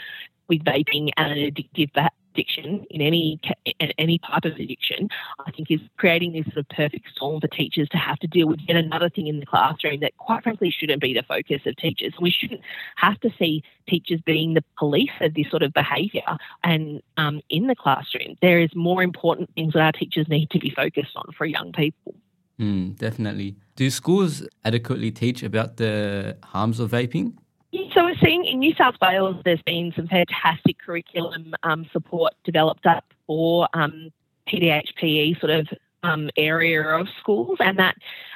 with 0.47 0.63
vaping 0.63 1.11
and 1.17 1.31
an 1.33 1.51
addictive 1.51 1.91
addiction 2.37 2.85
in 2.89 3.01
any 3.01 3.39
in 3.79 3.91
any 3.97 4.19
type 4.19 4.45
of 4.45 4.53
addiction, 4.53 5.09
I 5.45 5.51
think 5.51 5.71
is 5.71 5.81
creating 5.97 6.33
this 6.33 6.45
sort 6.45 6.57
of 6.57 6.69
perfect 6.69 7.09
storm 7.11 7.41
for 7.41 7.47
teachers 7.47 7.89
to 7.89 7.97
have 7.97 8.19
to 8.19 8.27
deal 8.27 8.47
with 8.47 8.59
yet 8.67 8.77
another 8.77 9.09
thing 9.09 9.27
in 9.27 9.39
the 9.39 9.45
classroom 9.45 9.99
that, 10.01 10.15
quite 10.17 10.43
frankly, 10.43 10.69
shouldn't 10.69 11.01
be 11.01 11.13
the 11.13 11.23
focus 11.23 11.61
of 11.65 11.75
teachers. 11.77 12.13
We 12.19 12.31
shouldn't 12.31 12.61
have 12.95 13.19
to 13.21 13.31
see 13.37 13.63
teachers 13.87 14.21
being 14.21 14.53
the 14.53 14.63
police 14.77 15.11
of 15.21 15.33
this 15.33 15.49
sort 15.49 15.63
of 15.63 15.73
behaviour 15.73 16.37
and 16.63 17.01
um, 17.17 17.41
in 17.49 17.67
the 17.67 17.75
classroom. 17.75 18.35
There 18.41 18.59
is 18.59 18.69
more 18.75 19.01
important 19.01 19.49
things 19.55 19.73
that 19.73 19.81
our 19.81 19.91
teachers 19.91 20.27
need 20.27 20.49
to 20.51 20.59
be 20.59 20.69
focused 20.69 21.15
on 21.15 21.33
for 21.37 21.45
young 21.45 21.71
people. 21.71 22.15
Mm, 22.59 22.97
definitely. 22.97 23.55
Do 23.75 23.89
schools 23.89 24.47
adequately 24.65 25.11
teach 25.11 25.43
about 25.43 25.77
the 25.77 26.37
harms 26.43 26.79
of 26.79 26.91
vaping? 26.91 27.33
So 27.73 28.05
we're 28.05 28.15
seeing 28.23 28.45
in 28.45 28.59
New 28.59 28.73
South 28.75 28.95
Wales, 29.01 29.41
there's 29.43 29.61
been 29.63 29.91
some 29.95 30.07
fantastic 30.07 30.77
curriculum 30.79 31.53
um, 31.63 31.85
support 31.91 32.33
developed 32.43 32.85
up 32.85 33.03
for 33.25 33.67
um, 33.73 34.11
PDHPE 34.47 35.39
sort 35.39 35.51
of 35.51 35.67
um, 36.03 36.29
area 36.37 36.81
of 36.81 37.07
schools, 37.19 37.57
and 37.59 37.77
that 37.77 37.95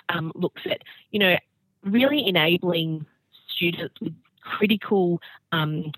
um, 0.09 0.31
looks 0.35 0.61
at 0.65 0.81
you 1.11 1.19
know 1.19 1.38
really 1.83 2.27
enabling 2.27 3.05
students 3.47 4.00
with 4.01 4.13
critical 4.41 5.21
um, 5.51 5.91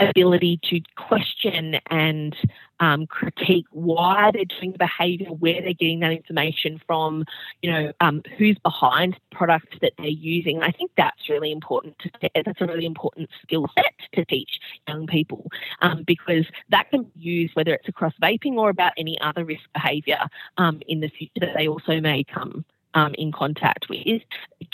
ability 0.00 0.58
to 0.64 0.80
question 0.96 1.76
and 1.90 2.36
um, 2.80 3.06
critique 3.06 3.66
why 3.70 4.30
they're 4.32 4.44
doing 4.46 4.72
the 4.72 4.78
behaviour, 4.78 5.28
where 5.28 5.60
they're 5.60 5.74
getting 5.74 6.00
that 6.00 6.12
information 6.12 6.80
from, 6.86 7.24
you 7.62 7.70
know, 7.70 7.92
um, 8.00 8.22
who's 8.38 8.58
behind 8.60 9.14
the 9.14 9.36
products 9.36 9.76
that 9.82 9.92
they're 9.98 10.06
using. 10.06 10.62
I 10.62 10.70
think 10.70 10.90
that's 10.96 11.28
really 11.28 11.52
important. 11.52 11.98
To, 11.98 12.30
that's 12.34 12.60
a 12.60 12.66
really 12.66 12.86
important 12.86 13.28
skill 13.42 13.66
set 13.76 13.92
to 14.14 14.24
teach 14.24 14.60
young 14.88 15.06
people 15.06 15.46
um, 15.82 16.04
because 16.04 16.46
that 16.70 16.90
can 16.90 17.02
be 17.02 17.20
used 17.20 17.54
whether 17.54 17.74
it's 17.74 17.88
across 17.88 18.14
vaping 18.22 18.54
or 18.54 18.70
about 18.70 18.92
any 18.96 19.20
other 19.20 19.44
risk 19.44 19.64
behaviour 19.74 20.20
um, 20.56 20.80
in 20.88 21.00
the 21.00 21.08
future 21.08 21.40
that 21.40 21.54
they 21.54 21.68
also 21.68 22.00
may 22.00 22.24
come 22.24 22.64
um, 22.94 23.14
in 23.14 23.30
contact 23.32 23.88
with. 23.88 24.06
It 24.06 24.24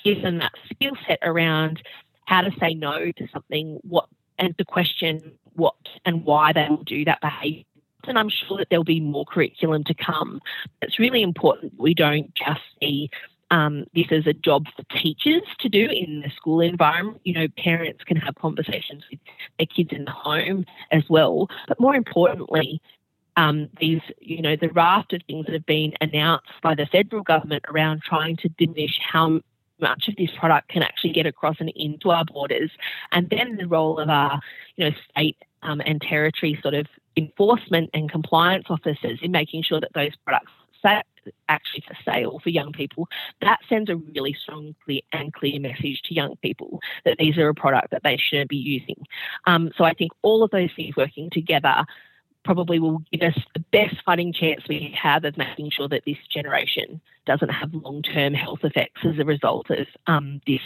gives 0.03 0.23
them 0.23 0.39
that 0.39 0.53
skill 0.71 0.97
set 1.07 1.19
around 1.23 1.83
how 2.27 2.43
to 2.43 2.51
say 2.59 2.75
no 2.75 3.13
to 3.13 3.29
something, 3.33 3.79
what 3.83 4.09
and 4.39 4.57
to 4.59 4.65
question 4.65 5.33
what 5.55 5.75
and 6.05 6.25
why 6.25 6.53
they 6.53 6.67
will 6.69 6.85
do 6.85 7.05
that 7.05 7.21
behaviour. 7.21 7.65
And 8.05 8.19
I'm 8.19 8.29
sure 8.29 8.59
that 8.59 8.69
there'll 8.71 8.85
be 8.85 9.01
more 9.01 9.25
curriculum 9.25 9.83
to 9.85 9.95
come. 9.95 10.41
It's 10.81 10.99
really 10.99 11.23
important 11.23 11.73
we 11.79 11.95
don't 11.95 12.33
just 12.35 12.61
see 12.81 13.11
um, 13.51 13.85
this 13.95 14.07
as 14.11 14.27
a 14.27 14.33
job 14.33 14.67
for 14.77 14.83
teachers 14.99 15.43
to 15.61 15.69
do 15.69 15.87
in 15.87 16.21
the 16.21 16.31
school 16.31 16.61
environment. 16.61 17.21
You 17.25 17.35
know, 17.35 17.49
parents 17.57 18.05
can 18.05 18.17
have 18.17 18.35
conversations 18.37 19.05
with 19.11 19.21
their 19.59 19.67
kids 19.67 19.91
in 19.93 20.05
the 20.05 20.11
home 20.11 20.67
as 20.91 21.05
well. 21.09 21.49
But 21.69 21.81
more 21.81 21.95
importantly, 21.95 22.81
um, 23.37 23.69
these, 23.81 24.01
you 24.21 24.41
know, 24.41 24.57
the 24.57 24.71
raft 24.71 25.13
of 25.13 25.23
things 25.27 25.47
that 25.47 25.53
have 25.53 25.67
been 25.67 25.93
announced 26.01 26.51
by 26.63 26.75
the 26.75 26.87
federal 26.87 27.23
government 27.23 27.65
around 27.69 28.03
trying 28.03 28.37
to 28.39 28.49
diminish 28.49 28.99
how 29.01 29.41
much 29.81 30.09
of 30.09 30.17
this 30.17 30.31
product 30.39 30.69
can 30.69 30.83
actually 30.83 31.13
get 31.13 31.27
across 31.27 31.57
and 31.61 31.71
into 31.77 32.11
our 32.11 32.25
borders, 32.25 32.71
and 33.13 33.29
then 33.31 33.57
the 33.57 33.67
role 33.67 33.99
of 33.99 34.09
our, 34.09 34.41
you 34.77 34.85
know, 34.85 34.97
state 35.11 35.37
um, 35.63 35.81
and 35.85 36.01
territory 36.01 36.59
sort 36.63 36.75
of 36.75 36.87
enforcement 37.17 37.91
and 37.95 38.11
compliance 38.11 38.67
officers 38.69 39.19
in 39.23 39.31
making 39.31 39.63
sure 39.63 39.81
that 39.81 39.93
those 39.95 40.15
products 40.25 40.53
actually 41.49 41.85
for 41.87 41.97
sale 42.05 42.41
for 42.43 42.51
young 42.51 42.73
people, 42.73 43.09
that 43.41 43.59
sends 43.69 43.91
a 43.91 43.97
really 43.97 44.33
strong 44.33 44.75
clear 44.85 45.01
and 45.13 45.33
clear 45.33 45.59
message 45.61 46.01
to 46.05 46.15
young 46.15 46.37
people 46.37 46.81
that 47.05 47.19
these 47.19 47.37
are 47.39 47.49
a 47.49 47.55
product 47.55 47.91
that 47.91 48.03
they 48.05 48.17
shouldn't 48.17 48.51
be 48.51 48.57
using. 48.57 49.05
Um, 49.47 49.71
so 49.77 49.85
I 49.85 49.95
think 49.95 50.13
all 50.23 50.43
of 50.43 50.51
those 50.51 50.71
things 50.77 50.97
working 50.97 51.31
together 51.31 51.85
probably 52.47 52.79
will 52.79 53.03
give 53.13 53.23
us 53.23 53.39
the 53.55 53.61
best 53.73 53.97
fighting 54.05 54.33
chance 54.33 54.63
we 54.69 54.95
have 55.01 55.25
of 55.25 55.37
making 55.37 55.71
sure 55.71 55.89
that 55.89 56.05
this 56.07 56.17
generation 56.33 57.01
doesn't 57.27 57.51
have 57.51 57.75
long 57.75 58.01
term 58.03 58.33
health 58.33 58.61
effects 58.63 59.01
as 59.05 59.19
a 59.19 59.25
result 59.25 59.69
of 59.71 59.87
um, 60.07 60.41
this 60.47 60.61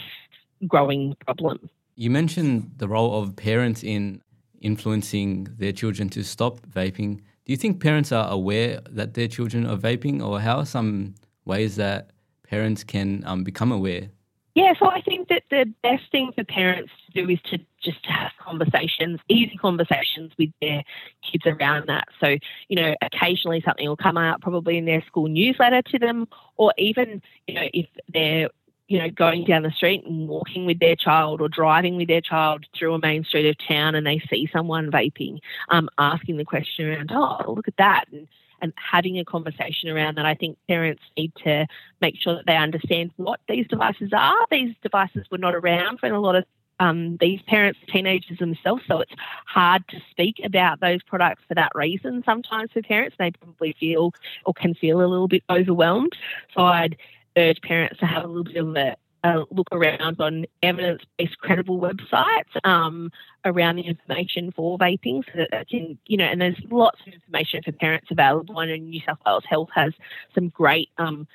growing 0.67 1.15
problem. 1.25 1.69
You 1.95 2.11
mentioned 2.11 2.71
the 2.77 2.87
role 2.87 3.21
of 3.21 3.35
parents 3.35 3.83
in 3.83 4.21
influencing 4.61 5.47
their 5.57 5.71
children 5.71 6.07
to 6.09 6.23
stop 6.23 6.59
vaping. 6.67 7.17
Do 7.45 7.51
you 7.51 7.57
think 7.57 7.81
parents 7.81 8.11
are 8.11 8.29
aware 8.31 8.79
that 8.89 9.15
their 9.15 9.27
children 9.27 9.65
are 9.65 9.75
vaping, 9.75 10.23
or 10.23 10.39
how 10.39 10.57
are 10.59 10.65
some 10.65 11.15
ways 11.45 11.75
that 11.77 12.11
parents 12.43 12.83
can 12.83 13.23
um, 13.25 13.43
become 13.43 13.71
aware? 13.71 14.09
Yeah, 14.53 14.73
so 14.77 14.87
I 14.89 15.01
think 15.01 15.29
that 15.29 15.43
the 15.49 15.73
best 15.81 16.11
thing 16.11 16.31
for 16.35 16.43
parents 16.43 16.91
to 17.05 17.21
do 17.23 17.29
is 17.29 17.39
to 17.51 17.59
just 17.81 18.05
have 18.05 18.31
conversations, 18.37 19.19
easy 19.29 19.55
conversations 19.55 20.33
with 20.37 20.49
their 20.61 20.83
kids 21.23 21.45
around 21.45 21.87
that. 21.87 22.09
So, 22.19 22.37
you 22.67 22.75
know, 22.75 22.93
occasionally 23.01 23.61
something 23.65 23.87
will 23.87 23.95
come 23.95 24.17
out 24.17 24.41
probably 24.41 24.77
in 24.77 24.85
their 24.85 25.03
school 25.07 25.29
newsletter 25.29 25.81
to 25.83 25.99
them, 25.99 26.27
or 26.57 26.73
even, 26.77 27.21
you 27.47 27.55
know, 27.55 27.67
if 27.73 27.87
they're 28.13 28.49
you 28.87 28.97
know, 28.97 29.09
going 29.09 29.45
down 29.45 29.63
the 29.63 29.71
street 29.71 30.03
and 30.05 30.27
walking 30.27 30.65
with 30.65 30.79
their 30.79 30.97
child 30.97 31.39
or 31.39 31.47
driving 31.47 31.95
with 31.95 32.09
their 32.09 32.19
child 32.19 32.65
through 32.77 32.93
a 32.93 32.99
main 32.99 33.23
street 33.23 33.47
of 33.47 33.55
town 33.65 33.95
and 33.95 34.05
they 34.05 34.21
see 34.29 34.49
someone 34.51 34.91
vaping, 34.91 35.39
um, 35.69 35.87
asking 35.97 36.35
the 36.35 36.43
question 36.43 36.89
around, 36.89 37.09
oh, 37.13 37.53
look 37.55 37.69
at 37.69 37.77
that. 37.77 38.03
And 38.11 38.27
and 38.61 38.73
having 38.75 39.19
a 39.19 39.25
conversation 39.25 39.89
around 39.89 40.17
that. 40.17 40.25
I 40.25 40.35
think 40.35 40.57
parents 40.67 41.03
need 41.17 41.33
to 41.43 41.67
make 41.99 42.15
sure 42.15 42.35
that 42.35 42.45
they 42.45 42.57
understand 42.57 43.11
what 43.17 43.39
these 43.47 43.67
devices 43.67 44.11
are. 44.13 44.45
These 44.49 44.75
devices 44.81 45.25
were 45.31 45.37
not 45.37 45.55
around 45.55 45.99
when 46.01 46.13
a 46.13 46.19
lot 46.19 46.35
of 46.35 46.45
um, 46.79 47.17
these 47.17 47.41
parents, 47.43 47.79
teenagers 47.87 48.39
themselves, 48.39 48.81
so 48.87 49.01
it's 49.01 49.13
hard 49.45 49.87
to 49.89 50.01
speak 50.09 50.41
about 50.43 50.79
those 50.79 51.03
products 51.03 51.43
for 51.47 51.53
that 51.53 51.71
reason. 51.75 52.23
Sometimes 52.25 52.71
for 52.71 52.81
parents, 52.81 53.15
they 53.19 53.29
probably 53.29 53.75
feel 53.79 54.13
or 54.45 54.53
can 54.55 54.73
feel 54.73 54.99
a 54.99 55.05
little 55.05 55.27
bit 55.27 55.43
overwhelmed. 55.47 56.13
So 56.55 56.63
I'd 56.63 56.97
urge 57.37 57.61
parents 57.61 57.99
to 57.99 58.07
have 58.07 58.23
a 58.23 58.27
little 58.27 58.43
bit 58.43 58.57
of 58.57 58.75
a 58.75 58.97
uh, 59.23 59.43
look 59.51 59.67
around 59.71 60.19
on 60.19 60.45
evidence 60.63 61.03
based 61.17 61.37
credible 61.39 61.79
websites 61.79 62.55
um, 62.63 63.11
around 63.45 63.75
the 63.75 63.83
information 63.83 64.51
for 64.51 64.77
vaping 64.77 65.23
so 65.25 65.45
that 65.49 65.69
can, 65.69 65.97
you 66.07 66.17
know, 66.17 66.25
and 66.25 66.41
there's 66.41 66.59
lots 66.69 66.99
of 67.01 67.13
information 67.13 67.61
for 67.63 67.71
parents 67.71 68.07
available. 68.09 68.55
Know 68.55 68.75
New 68.75 69.01
South 69.05 69.19
Wales 69.25 69.43
Health 69.47 69.69
has 69.75 69.93
some 70.33 70.49
great 70.49 70.89
um, 70.97 71.27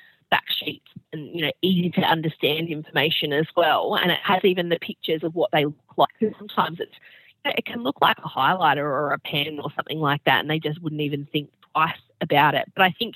sheets 0.49 0.87
and, 1.13 1.33
you 1.33 1.45
know, 1.45 1.51
easy 1.61 1.89
to 1.91 2.01
understand 2.01 2.69
information 2.69 3.33
as 3.33 3.47
well. 3.55 3.95
And 3.95 4.11
it 4.11 4.19
has 4.23 4.43
even 4.43 4.69
the 4.69 4.79
pictures 4.79 5.23
of 5.23 5.35
what 5.35 5.51
they 5.51 5.65
look 5.65 5.75
like 5.95 6.09
sometimes 6.37 6.79
it's, 6.79 6.95
it 7.45 7.65
can 7.65 7.83
look 7.83 8.01
like 8.01 8.17
a 8.19 8.27
highlighter 8.27 8.83
or 8.83 9.13
a 9.13 9.19
pen 9.19 9.59
or 9.61 9.71
something 9.75 9.99
like 9.99 10.23
that, 10.25 10.41
and 10.41 10.49
they 10.49 10.59
just 10.59 10.81
wouldn't 10.81 11.01
even 11.01 11.25
think 11.31 11.49
twice 11.73 11.97
about 12.19 12.55
it. 12.55 12.69
But 12.75 12.83
I 12.83 12.91
think 12.91 13.15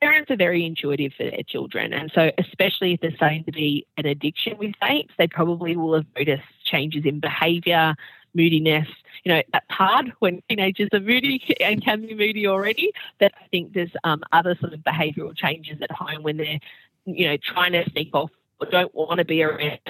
parents 0.00 0.30
are 0.30 0.36
very 0.36 0.64
intuitive 0.64 1.12
for 1.16 1.24
their 1.24 1.42
children. 1.46 1.92
And 1.92 2.10
so, 2.14 2.30
especially 2.38 2.94
if 2.94 3.00
there's 3.00 3.14
starting 3.16 3.44
to 3.44 3.52
be 3.52 3.86
an 3.96 4.06
addiction 4.06 4.56
with 4.58 4.72
vapes, 4.82 5.10
they 5.18 5.26
probably 5.26 5.76
will 5.76 5.94
have 5.94 6.06
noticed 6.16 6.42
changes 6.64 7.04
in 7.04 7.20
behaviour, 7.20 7.94
moodiness. 8.34 8.88
You 9.24 9.34
know, 9.34 9.42
that's 9.52 9.70
hard 9.70 10.12
when 10.20 10.42
teenagers 10.48 10.88
are 10.92 11.00
moody 11.00 11.42
and 11.60 11.84
can 11.84 12.02
be 12.02 12.14
moody 12.14 12.46
already. 12.46 12.92
But 13.18 13.32
I 13.40 13.46
think 13.48 13.74
there's 13.74 13.92
um, 14.04 14.22
other 14.32 14.56
sort 14.60 14.72
of 14.72 14.80
behavioural 14.80 15.36
changes 15.36 15.78
at 15.82 15.90
home 15.90 16.22
when 16.22 16.38
they're, 16.38 16.60
you 17.04 17.26
know, 17.26 17.36
trying 17.36 17.72
to 17.72 17.88
sneak 17.90 18.10
off 18.14 18.30
or 18.60 18.66
don't 18.66 18.94
want 18.94 19.18
to 19.18 19.24
be 19.24 19.42
around 19.42 19.80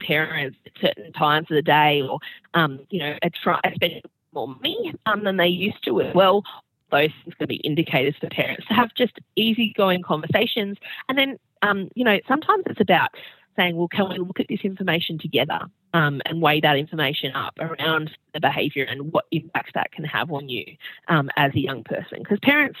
parents 0.00 0.56
at 0.64 0.72
certain 0.80 1.12
times 1.12 1.50
of 1.50 1.56
the 1.56 1.62
day 1.62 2.02
or, 2.02 2.18
um, 2.54 2.80
you 2.90 3.00
know, 3.00 3.16
try, 3.42 3.60
especially 3.64 4.02
more 4.32 4.54
me 4.62 4.94
um, 5.06 5.24
than 5.24 5.36
they 5.36 5.48
used 5.48 5.82
to 5.84 6.00
as 6.00 6.14
well, 6.14 6.44
those 6.90 7.10
things 7.22 7.34
can 7.36 7.46
be 7.46 7.56
indicators 7.56 8.14
for 8.20 8.28
parents 8.28 8.66
to 8.66 8.74
have 8.74 8.94
just 8.94 9.18
easygoing 9.36 10.02
conversations. 10.02 10.78
And 11.08 11.18
then, 11.18 11.38
um, 11.62 11.88
you 11.94 12.04
know, 12.04 12.18
sometimes 12.26 12.64
it's 12.66 12.80
about 12.80 13.10
saying, 13.56 13.76
well, 13.76 13.88
can 13.88 14.08
we 14.08 14.18
look 14.18 14.40
at 14.40 14.46
this 14.48 14.60
information 14.62 15.18
together 15.18 15.60
um, 15.92 16.22
and 16.26 16.40
weigh 16.40 16.60
that 16.60 16.76
information 16.76 17.32
up 17.34 17.54
around 17.58 18.16
the 18.32 18.40
behaviour 18.40 18.84
and 18.84 19.12
what 19.12 19.24
impacts 19.32 19.72
that 19.74 19.90
can 19.92 20.04
have 20.04 20.30
on 20.30 20.48
you 20.48 20.64
um, 21.08 21.28
as 21.36 21.52
a 21.54 21.60
young 21.60 21.82
person? 21.84 22.20
Because 22.20 22.38
parents, 22.42 22.78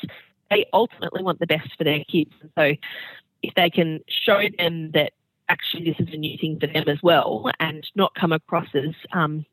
they 0.50 0.66
ultimately 0.72 1.22
want 1.22 1.40
the 1.40 1.46
best 1.46 1.68
for 1.76 1.84
their 1.84 2.04
kids. 2.04 2.30
And 2.40 2.50
so 2.56 2.72
if 3.42 3.54
they 3.54 3.70
can 3.70 4.00
show 4.08 4.42
them 4.56 4.92
that 4.92 5.12
actually 5.48 5.84
this 5.84 6.06
is 6.06 6.14
a 6.14 6.16
new 6.16 6.36
thing 6.38 6.58
for 6.60 6.66
them 6.66 6.84
as 6.88 6.98
well 7.02 7.50
and 7.58 7.86
not 7.94 8.14
come 8.14 8.32
across 8.32 8.68
as 8.74 8.94
um, 9.12 9.44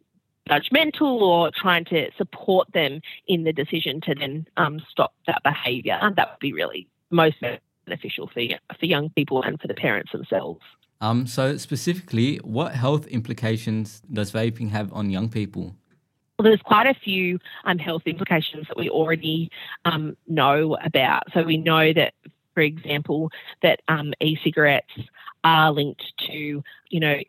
judgmental 0.50 1.22
or 1.22 1.52
trying 1.52 1.86
to 1.86 2.12
support 2.18 2.72
them 2.74 3.02
in 3.28 3.44
the 3.44 3.54
decision 3.54 4.02
to 4.02 4.16
then 4.16 4.48
um, 4.58 4.80
stop 4.90 5.14
that 5.28 5.42
behaviour. 5.44 6.00
That 6.16 6.32
would 6.32 6.40
be 6.40 6.54
really 6.54 6.88
most 7.10 7.38
beneficial 7.86 8.28
for, 8.28 8.42
for 8.80 8.86
young 8.86 9.10
people 9.12 9.42
and 9.42 9.60
for 9.60 9.68
the 9.68 9.74
parents 9.74 10.12
themselves. 10.12 10.62
Um, 11.02 11.28
so, 11.28 11.58
specifically, 11.58 12.38
what 12.38 12.74
health 12.74 13.06
implications 13.08 14.02
does 14.12 14.32
vaping 14.32 14.70
have 14.70 14.94
on 14.94 15.10
young 15.10 15.30
people? 15.30 15.76
Well, 16.38 16.46
there's 16.46 16.62
quite 16.62 16.88
a 16.88 16.94
few 16.94 17.40
um, 17.66 17.78
health 17.78 18.04
implications 18.06 18.68
that 18.68 18.78
we 18.78 18.90
already 18.90 19.52
um, 19.84 20.16
know 20.28 20.78
about. 20.84 21.24
So, 21.34 21.44
we 21.44 21.58
know 21.58 21.92
that, 21.94 22.14
for 22.54 22.62
example, 22.62 23.32
that 23.62 23.82
um, 23.88 24.14
e 24.22 24.38
cigarettes 24.44 24.94
are 25.44 25.72
linked 25.72 26.14
to, 26.28 26.64
you 26.90 27.00
know, 27.00 27.20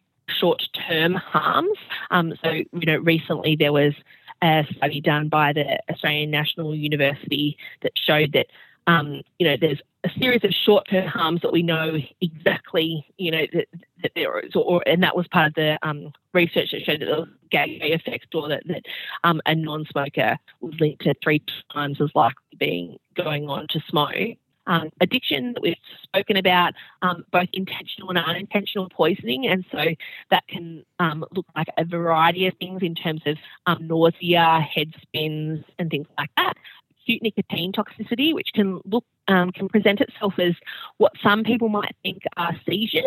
short-term 0.86 1.14
harms. 1.14 1.78
Um, 2.10 2.34
so, 2.42 2.50
you 2.50 2.86
know, 2.86 2.98
recently 2.98 3.56
there 3.56 3.72
was 3.72 3.94
a 4.42 4.66
study 4.76 5.00
done 5.00 5.28
by 5.28 5.52
the 5.52 5.78
Australian 5.90 6.30
National 6.30 6.74
University 6.74 7.56
that 7.82 7.92
showed 7.94 8.32
that, 8.32 8.46
um, 8.86 9.22
you 9.38 9.46
know, 9.46 9.56
there's 9.60 9.80
a 10.04 10.10
series 10.18 10.44
of 10.44 10.52
short-term 10.52 11.06
harms 11.06 11.40
that 11.42 11.52
we 11.52 11.62
know 11.62 11.98
exactly, 12.20 13.04
you 13.18 13.30
know, 13.30 13.46
that, 13.52 13.66
that 14.02 14.12
there 14.14 14.38
is, 14.40 14.54
or, 14.54 14.82
and 14.86 15.02
that 15.02 15.16
was 15.16 15.26
part 15.28 15.48
of 15.48 15.54
the 15.54 15.78
um, 15.82 16.12
research 16.32 16.70
that 16.72 16.82
showed 16.82 17.00
that 17.00 17.06
there 17.06 17.20
was 17.20 17.28
gateway 17.50 17.92
effect, 17.92 18.34
or 18.34 18.48
that, 18.48 18.62
that 18.66 18.82
um, 19.24 19.40
a 19.46 19.54
non-smoker 19.54 20.38
was 20.60 20.74
linked 20.78 21.02
to 21.02 21.14
three 21.22 21.42
times 21.72 22.00
as 22.00 22.10
likely 22.14 22.36
being 22.58 22.98
going 23.14 23.48
on 23.48 23.66
to 23.68 23.80
smoke 23.88 24.38
um, 24.66 24.90
addiction 25.00 25.52
that 25.54 25.62
we've 25.62 25.76
spoken 26.02 26.36
about, 26.36 26.74
um, 27.02 27.24
both 27.30 27.48
intentional 27.52 28.10
and 28.10 28.18
unintentional 28.18 28.88
poisoning. 28.88 29.46
And 29.46 29.64
so 29.70 29.84
that 30.30 30.46
can 30.48 30.84
um, 30.98 31.24
look 31.32 31.46
like 31.54 31.68
a 31.76 31.84
variety 31.84 32.46
of 32.46 32.54
things 32.58 32.82
in 32.82 32.94
terms 32.94 33.22
of 33.26 33.36
um, 33.66 33.86
nausea, 33.86 34.60
head 34.60 34.92
spins, 35.02 35.64
and 35.78 35.90
things 35.90 36.06
like 36.18 36.30
that. 36.36 36.54
Acute 37.02 37.22
nicotine 37.22 37.72
toxicity, 37.72 38.34
which 38.34 38.48
can 38.54 38.80
look 38.84 39.04
um, 39.28 39.50
can 39.52 39.68
present 39.68 40.00
itself 40.00 40.34
as 40.38 40.54
what 40.98 41.12
some 41.22 41.44
people 41.44 41.68
might 41.68 41.94
think 42.02 42.22
are 42.36 42.54
seizures 42.68 43.04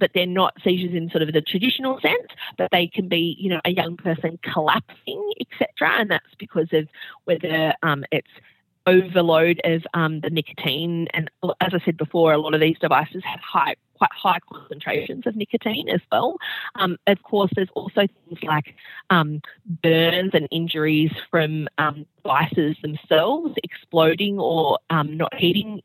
but 0.00 0.10
they're 0.14 0.26
not 0.26 0.54
seizures 0.64 0.94
in 0.94 1.10
sort 1.10 1.22
of 1.22 1.32
the 1.32 1.42
traditional 1.42 2.00
sense, 2.00 2.26
but 2.56 2.70
they 2.72 2.88
can 2.88 3.06
be, 3.06 3.36
you 3.38 3.50
know, 3.50 3.60
a 3.64 3.70
young 3.70 3.96
person 3.96 4.38
collapsing, 4.42 5.32
etc. 5.40 6.00
And 6.00 6.10
that's 6.10 6.34
because 6.38 6.68
of 6.72 6.88
whether 7.24 7.74
um, 7.82 8.04
it's 8.10 8.30
overload 8.90 9.60
of 9.64 9.86
um, 9.94 10.20
the 10.20 10.30
nicotine. 10.30 11.08
And 11.14 11.30
as 11.60 11.72
I 11.72 11.78
said 11.84 11.96
before, 11.96 12.32
a 12.32 12.38
lot 12.38 12.54
of 12.54 12.60
these 12.60 12.78
devices 12.78 13.22
have 13.24 13.40
high, 13.40 13.76
quite 13.96 14.12
high 14.12 14.38
concentrations 14.52 15.26
of 15.26 15.36
nicotine 15.36 15.88
as 15.88 16.00
well. 16.10 16.36
Um, 16.74 16.98
of 17.06 17.22
course, 17.22 17.50
there's 17.54 17.68
also 17.74 18.06
things 18.06 18.42
like 18.42 18.74
um, 19.10 19.40
burns 19.82 20.32
and 20.34 20.48
injuries 20.50 21.12
from 21.30 21.68
um, 21.78 22.06
devices 22.22 22.76
themselves 22.82 23.54
exploding 23.62 24.38
or 24.38 24.78
um, 24.90 25.16
not 25.16 25.34
heating 25.34 25.82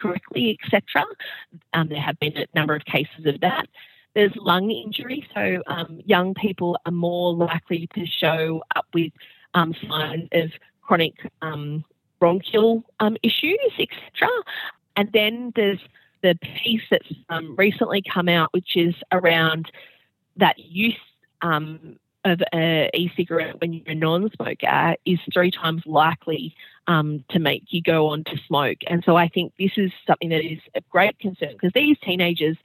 correctly, 0.00 0.58
etc. 0.62 1.04
Um, 1.74 1.88
there 1.88 2.00
have 2.00 2.18
been 2.18 2.36
a 2.36 2.46
number 2.54 2.74
of 2.74 2.84
cases 2.84 3.26
of 3.26 3.40
that. 3.40 3.66
There's 4.14 4.32
lung 4.36 4.70
injury, 4.70 5.26
so 5.34 5.62
young 6.04 6.34
people 6.34 6.76
are 6.84 6.92
more 6.92 7.32
likely 7.34 7.88
to 7.94 8.04
show 8.04 8.62
up 8.76 8.86
with 8.92 9.12
signs 9.54 10.28
of 10.32 10.50
chronic 10.82 11.14
um, 11.40 11.84
bronchial 12.22 12.84
um, 13.00 13.16
issues, 13.24 13.58
etc. 13.80 14.28
And 14.94 15.10
then 15.12 15.52
there's 15.56 15.80
the 16.22 16.38
piece 16.40 16.82
that's 16.88 17.12
um, 17.30 17.56
recently 17.56 18.00
come 18.00 18.28
out, 18.28 18.52
which 18.52 18.76
is 18.76 18.94
around 19.10 19.72
that 20.36 20.56
use 20.56 20.94
um, 21.42 21.98
of 22.24 22.40
an 22.52 22.90
e-cigarette 22.94 23.60
when 23.60 23.72
you're 23.72 23.88
a 23.88 23.94
non-smoker 23.96 24.94
is 25.04 25.18
three 25.34 25.50
times 25.50 25.82
likely 25.84 26.54
um, 26.86 27.24
to 27.30 27.40
make 27.40 27.64
you 27.70 27.82
go 27.82 28.06
on 28.06 28.22
to 28.22 28.36
smoke. 28.46 28.78
And 28.86 29.02
so 29.02 29.16
I 29.16 29.26
think 29.26 29.52
this 29.58 29.72
is 29.76 29.90
something 30.06 30.28
that 30.28 30.44
is 30.44 30.60
a 30.76 30.80
great 30.92 31.18
concern 31.18 31.54
because 31.54 31.72
these 31.74 31.98
teenagers 32.04 32.56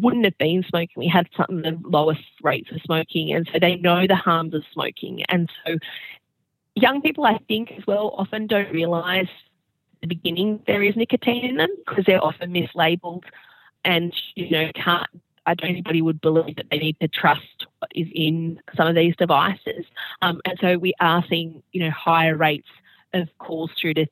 wouldn't 0.00 0.24
have 0.24 0.38
been 0.38 0.64
smoking. 0.64 0.94
We 0.96 1.06
had 1.06 1.28
some 1.36 1.58
of 1.58 1.62
the 1.62 1.78
lowest 1.88 2.24
rates 2.42 2.72
of 2.72 2.82
smoking, 2.82 3.32
and 3.32 3.48
so 3.52 3.60
they 3.60 3.76
know 3.76 4.08
the 4.08 4.16
harms 4.16 4.52
of 4.52 4.64
smoking. 4.72 5.22
And 5.28 5.48
so 5.64 5.78
young 6.76 7.02
people, 7.02 7.24
I 7.24 7.38
think, 7.48 7.72
as 7.72 7.86
well, 7.86 8.14
often 8.16 8.46
don't 8.46 8.72
realise 8.72 9.28
the 10.02 10.06
beginning 10.06 10.62
there 10.66 10.82
is 10.82 10.94
nicotine 10.94 11.44
in 11.44 11.56
them 11.56 11.70
because 11.86 12.04
they're 12.04 12.22
often 12.22 12.52
mislabeled 12.52 13.24
and, 13.84 14.14
you 14.34 14.50
know, 14.50 14.70
can't. 14.74 15.08
I 15.48 15.54
don't 15.54 15.70
anybody 15.70 16.02
would 16.02 16.20
believe 16.20 16.56
that 16.56 16.66
they 16.70 16.78
need 16.78 16.98
to 17.00 17.06
trust 17.06 17.66
what 17.78 17.90
is 17.94 18.08
in 18.12 18.60
some 18.76 18.88
of 18.88 18.96
these 18.96 19.14
devices. 19.16 19.84
Um, 20.20 20.40
and 20.44 20.58
so 20.60 20.76
we 20.76 20.92
are 21.00 21.24
seeing, 21.28 21.62
you 21.72 21.84
know, 21.84 21.90
higher 21.90 22.36
rates 22.36 22.68
of 23.14 23.28
calls 23.38 23.70
through 23.80 23.94
to 23.94 24.06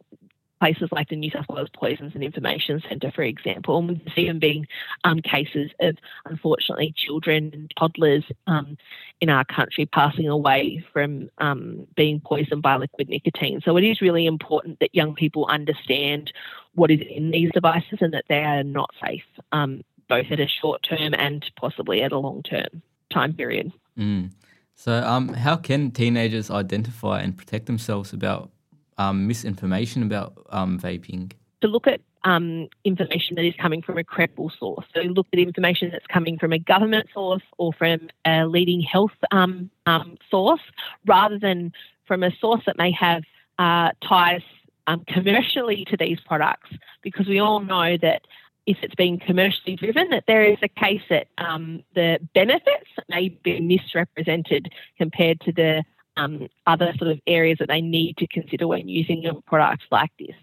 places 0.60 0.88
like 0.92 1.08
the 1.08 1.16
New 1.16 1.30
South 1.30 1.46
Wales 1.48 1.68
Poisons 1.72 2.12
and 2.14 2.24
Information 2.24 2.82
Centre, 2.88 3.10
for 3.10 3.22
example, 3.22 3.78
and 3.78 3.88
we 3.88 4.12
see 4.14 4.26
them 4.26 4.38
being 4.38 4.66
um, 5.04 5.20
cases 5.20 5.70
of, 5.80 5.96
unfortunately, 6.24 6.94
children 6.96 7.50
and 7.52 7.72
toddlers 7.78 8.24
um, 8.46 8.76
in 9.20 9.28
our 9.28 9.44
country 9.44 9.86
passing 9.86 10.28
away 10.28 10.84
from 10.92 11.30
um, 11.38 11.86
being 11.96 12.20
poisoned 12.20 12.62
by 12.62 12.76
liquid 12.76 13.08
nicotine. 13.08 13.60
So 13.64 13.76
it 13.76 13.84
is 13.84 14.00
really 14.00 14.26
important 14.26 14.80
that 14.80 14.94
young 14.94 15.14
people 15.14 15.46
understand 15.46 16.32
what 16.74 16.90
is 16.90 17.00
in 17.08 17.30
these 17.30 17.50
devices 17.52 17.98
and 18.00 18.14
that 18.14 18.24
they 18.28 18.42
are 18.42 18.64
not 18.64 18.90
safe, 19.04 19.24
um, 19.52 19.82
both 20.08 20.26
at 20.30 20.40
a 20.40 20.48
short 20.48 20.82
term 20.82 21.14
and 21.14 21.44
possibly 21.56 22.02
at 22.02 22.12
a 22.12 22.18
long 22.18 22.42
term 22.42 22.82
time 23.10 23.34
period. 23.34 23.72
Mm. 23.98 24.30
So, 24.74 24.92
um, 25.04 25.28
how 25.28 25.56
can 25.56 25.92
teenagers 25.92 26.50
identify 26.50 27.20
and 27.20 27.36
protect 27.36 27.66
themselves 27.66 28.12
about 28.12 28.50
um, 28.98 29.26
misinformation 29.26 30.02
about 30.02 30.46
um, 30.50 30.78
vaping? 30.78 31.32
To 31.60 31.68
look 31.68 31.86
at 31.86 32.00
um, 32.24 32.68
information 32.84 33.36
that 33.36 33.44
is 33.44 33.54
coming 33.60 33.82
from 33.82 33.98
a 33.98 34.04
credible 34.04 34.50
source. 34.58 34.86
So 34.94 35.02
look 35.02 35.26
at 35.32 35.38
information 35.38 35.90
that's 35.90 36.06
coming 36.06 36.38
from 36.38 36.52
a 36.52 36.58
government 36.58 37.08
source 37.12 37.42
or 37.58 37.72
from 37.72 38.08
a 38.24 38.46
leading 38.46 38.80
health 38.80 39.12
um, 39.30 39.70
um, 39.86 40.16
source 40.30 40.62
rather 41.06 41.38
than 41.38 41.72
from 42.06 42.22
a 42.22 42.34
source 42.36 42.62
that 42.66 42.78
may 42.78 42.90
have 42.92 43.22
uh, 43.58 43.90
ties 44.02 44.42
um, 44.86 45.04
commercially 45.06 45.84
to 45.86 45.96
these 45.96 46.18
products 46.20 46.70
because 47.02 47.26
we 47.26 47.38
all 47.38 47.60
know 47.60 47.96
that 47.98 48.22
if 48.66 48.78
it's 48.82 48.94
being 48.94 49.18
commercially 49.18 49.76
driven, 49.76 50.08
that 50.10 50.24
there 50.26 50.44
is 50.44 50.56
a 50.62 50.68
case 50.68 51.02
that 51.10 51.28
um, 51.36 51.82
the 51.94 52.18
benefits 52.34 52.88
may 53.08 53.28
be 53.28 53.60
misrepresented 53.60 54.72
compared 54.96 55.40
to 55.42 55.52
the 55.52 55.84
um, 56.16 56.48
other 56.66 56.92
sort 56.98 57.10
of 57.10 57.20
areas 57.26 57.58
that 57.58 57.68
they 57.68 57.80
need 57.80 58.16
to 58.18 58.26
consider 58.26 58.66
when 58.66 58.88
using 58.88 59.26
a 59.26 59.34
product 59.42 59.84
like 59.90 60.12
this. 60.18 60.36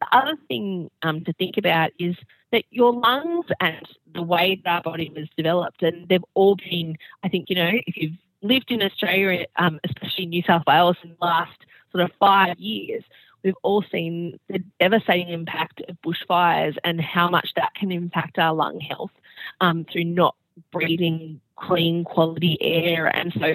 The 0.00 0.16
other 0.16 0.36
thing 0.48 0.90
um, 1.02 1.24
to 1.24 1.32
think 1.34 1.56
about 1.56 1.90
is 1.98 2.16
that 2.50 2.64
your 2.70 2.92
lungs 2.92 3.46
and 3.60 3.86
the 4.14 4.22
way 4.22 4.60
that 4.64 4.70
our 4.70 4.82
body 4.82 5.12
was 5.14 5.28
developed, 5.36 5.82
and 5.82 6.08
they've 6.08 6.24
all 6.34 6.56
been, 6.56 6.96
I 7.22 7.28
think, 7.28 7.50
you 7.50 7.56
know, 7.56 7.70
if 7.86 7.96
you've 7.96 8.16
lived 8.42 8.70
in 8.70 8.82
Australia, 8.82 9.46
um, 9.56 9.78
especially 9.84 10.26
New 10.26 10.42
South 10.42 10.62
Wales, 10.66 10.96
in 11.02 11.10
the 11.10 11.24
last 11.24 11.58
sort 11.92 12.04
of 12.04 12.10
five 12.18 12.58
years, 12.58 13.04
we've 13.42 13.54
all 13.62 13.82
seen 13.82 14.38
the 14.48 14.62
devastating 14.80 15.28
impact 15.28 15.82
of 15.88 15.96
bushfires 16.02 16.76
and 16.84 17.00
how 17.00 17.28
much 17.28 17.54
that 17.54 17.74
can 17.74 17.92
impact 17.92 18.38
our 18.38 18.54
lung 18.54 18.80
health 18.80 19.12
um, 19.60 19.84
through 19.84 20.04
not 20.04 20.34
breathing 20.72 21.40
clean 21.60 22.04
quality 22.04 22.56
air. 22.60 23.06
And 23.14 23.32
so 23.32 23.54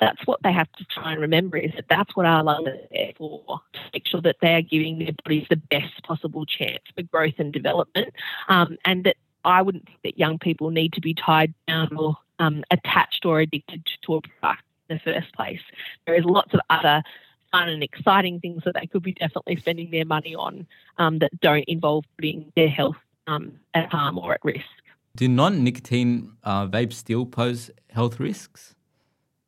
that's 0.00 0.26
what 0.26 0.42
they 0.42 0.52
have 0.52 0.70
to 0.72 0.84
try 0.84 1.12
and 1.12 1.20
remember 1.20 1.56
is 1.56 1.72
that 1.74 1.86
that's 1.88 2.14
what 2.16 2.26
our 2.26 2.42
lungs 2.42 2.68
are 2.68 2.78
there 2.90 3.12
for, 3.16 3.60
to 3.72 3.80
make 3.92 4.06
sure 4.06 4.20
that 4.20 4.36
they 4.40 4.54
are 4.54 4.62
giving 4.62 4.98
their 4.98 5.12
bodies 5.24 5.46
the 5.48 5.56
best 5.56 6.02
possible 6.02 6.46
chance 6.46 6.82
for 6.94 7.02
growth 7.02 7.34
and 7.38 7.52
development. 7.52 8.12
Um, 8.48 8.76
and 8.84 9.04
that 9.04 9.16
I 9.44 9.62
wouldn't 9.62 9.86
think 9.86 9.98
that 10.04 10.18
young 10.18 10.38
people 10.38 10.70
need 10.70 10.92
to 10.94 11.00
be 11.00 11.14
tied 11.14 11.54
down 11.66 11.96
or 11.96 12.16
um, 12.38 12.64
attached 12.70 13.24
or 13.24 13.40
addicted 13.40 13.86
to 14.02 14.16
a 14.16 14.20
product 14.40 14.62
in 14.88 14.96
the 14.96 15.12
first 15.12 15.32
place. 15.34 15.60
There 16.06 16.14
is 16.14 16.24
lots 16.24 16.54
of 16.54 16.60
other 16.70 17.02
fun 17.52 17.68
and 17.68 17.82
exciting 17.82 18.40
things 18.40 18.62
that 18.64 18.74
they 18.74 18.86
could 18.86 19.02
be 19.02 19.12
definitely 19.12 19.56
spending 19.56 19.90
their 19.90 20.04
money 20.04 20.34
on 20.34 20.66
um, 20.98 21.18
that 21.20 21.40
don't 21.40 21.64
involve 21.64 22.04
putting 22.16 22.52
their 22.56 22.68
health 22.68 22.96
um, 23.26 23.52
at 23.74 23.90
harm 23.90 24.18
or 24.18 24.34
at 24.34 24.44
risk. 24.44 24.66
Do 25.16 25.28
non 25.28 25.64
nicotine 25.64 26.32
uh, 26.44 26.66
vapes 26.66 26.94
still 26.94 27.26
pose 27.26 27.70
health 27.90 28.20
risks? 28.20 28.74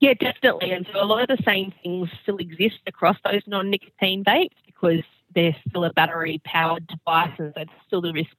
Yeah, 0.01 0.15
definitely. 0.15 0.73
And 0.73 0.89
so 0.93 1.03
a 1.03 1.05
lot 1.05 1.29
of 1.29 1.37
the 1.37 1.43
same 1.45 1.73
things 1.83 2.09
still 2.23 2.39
exist 2.39 2.81
across 2.87 3.19
those 3.25 3.43
non 3.47 3.71
nicotine 3.71 4.25
vapes 4.25 4.57
because 4.67 5.03
they're 5.35 5.57
still 5.69 5.85
a 5.85 5.93
battery 5.93 6.41
powered 6.45 6.87
device 6.87 7.33
and 7.39 7.49
so 7.49 7.53
there's 7.55 7.69
still 7.87 8.01
the 8.01 8.13
risk 8.13 8.31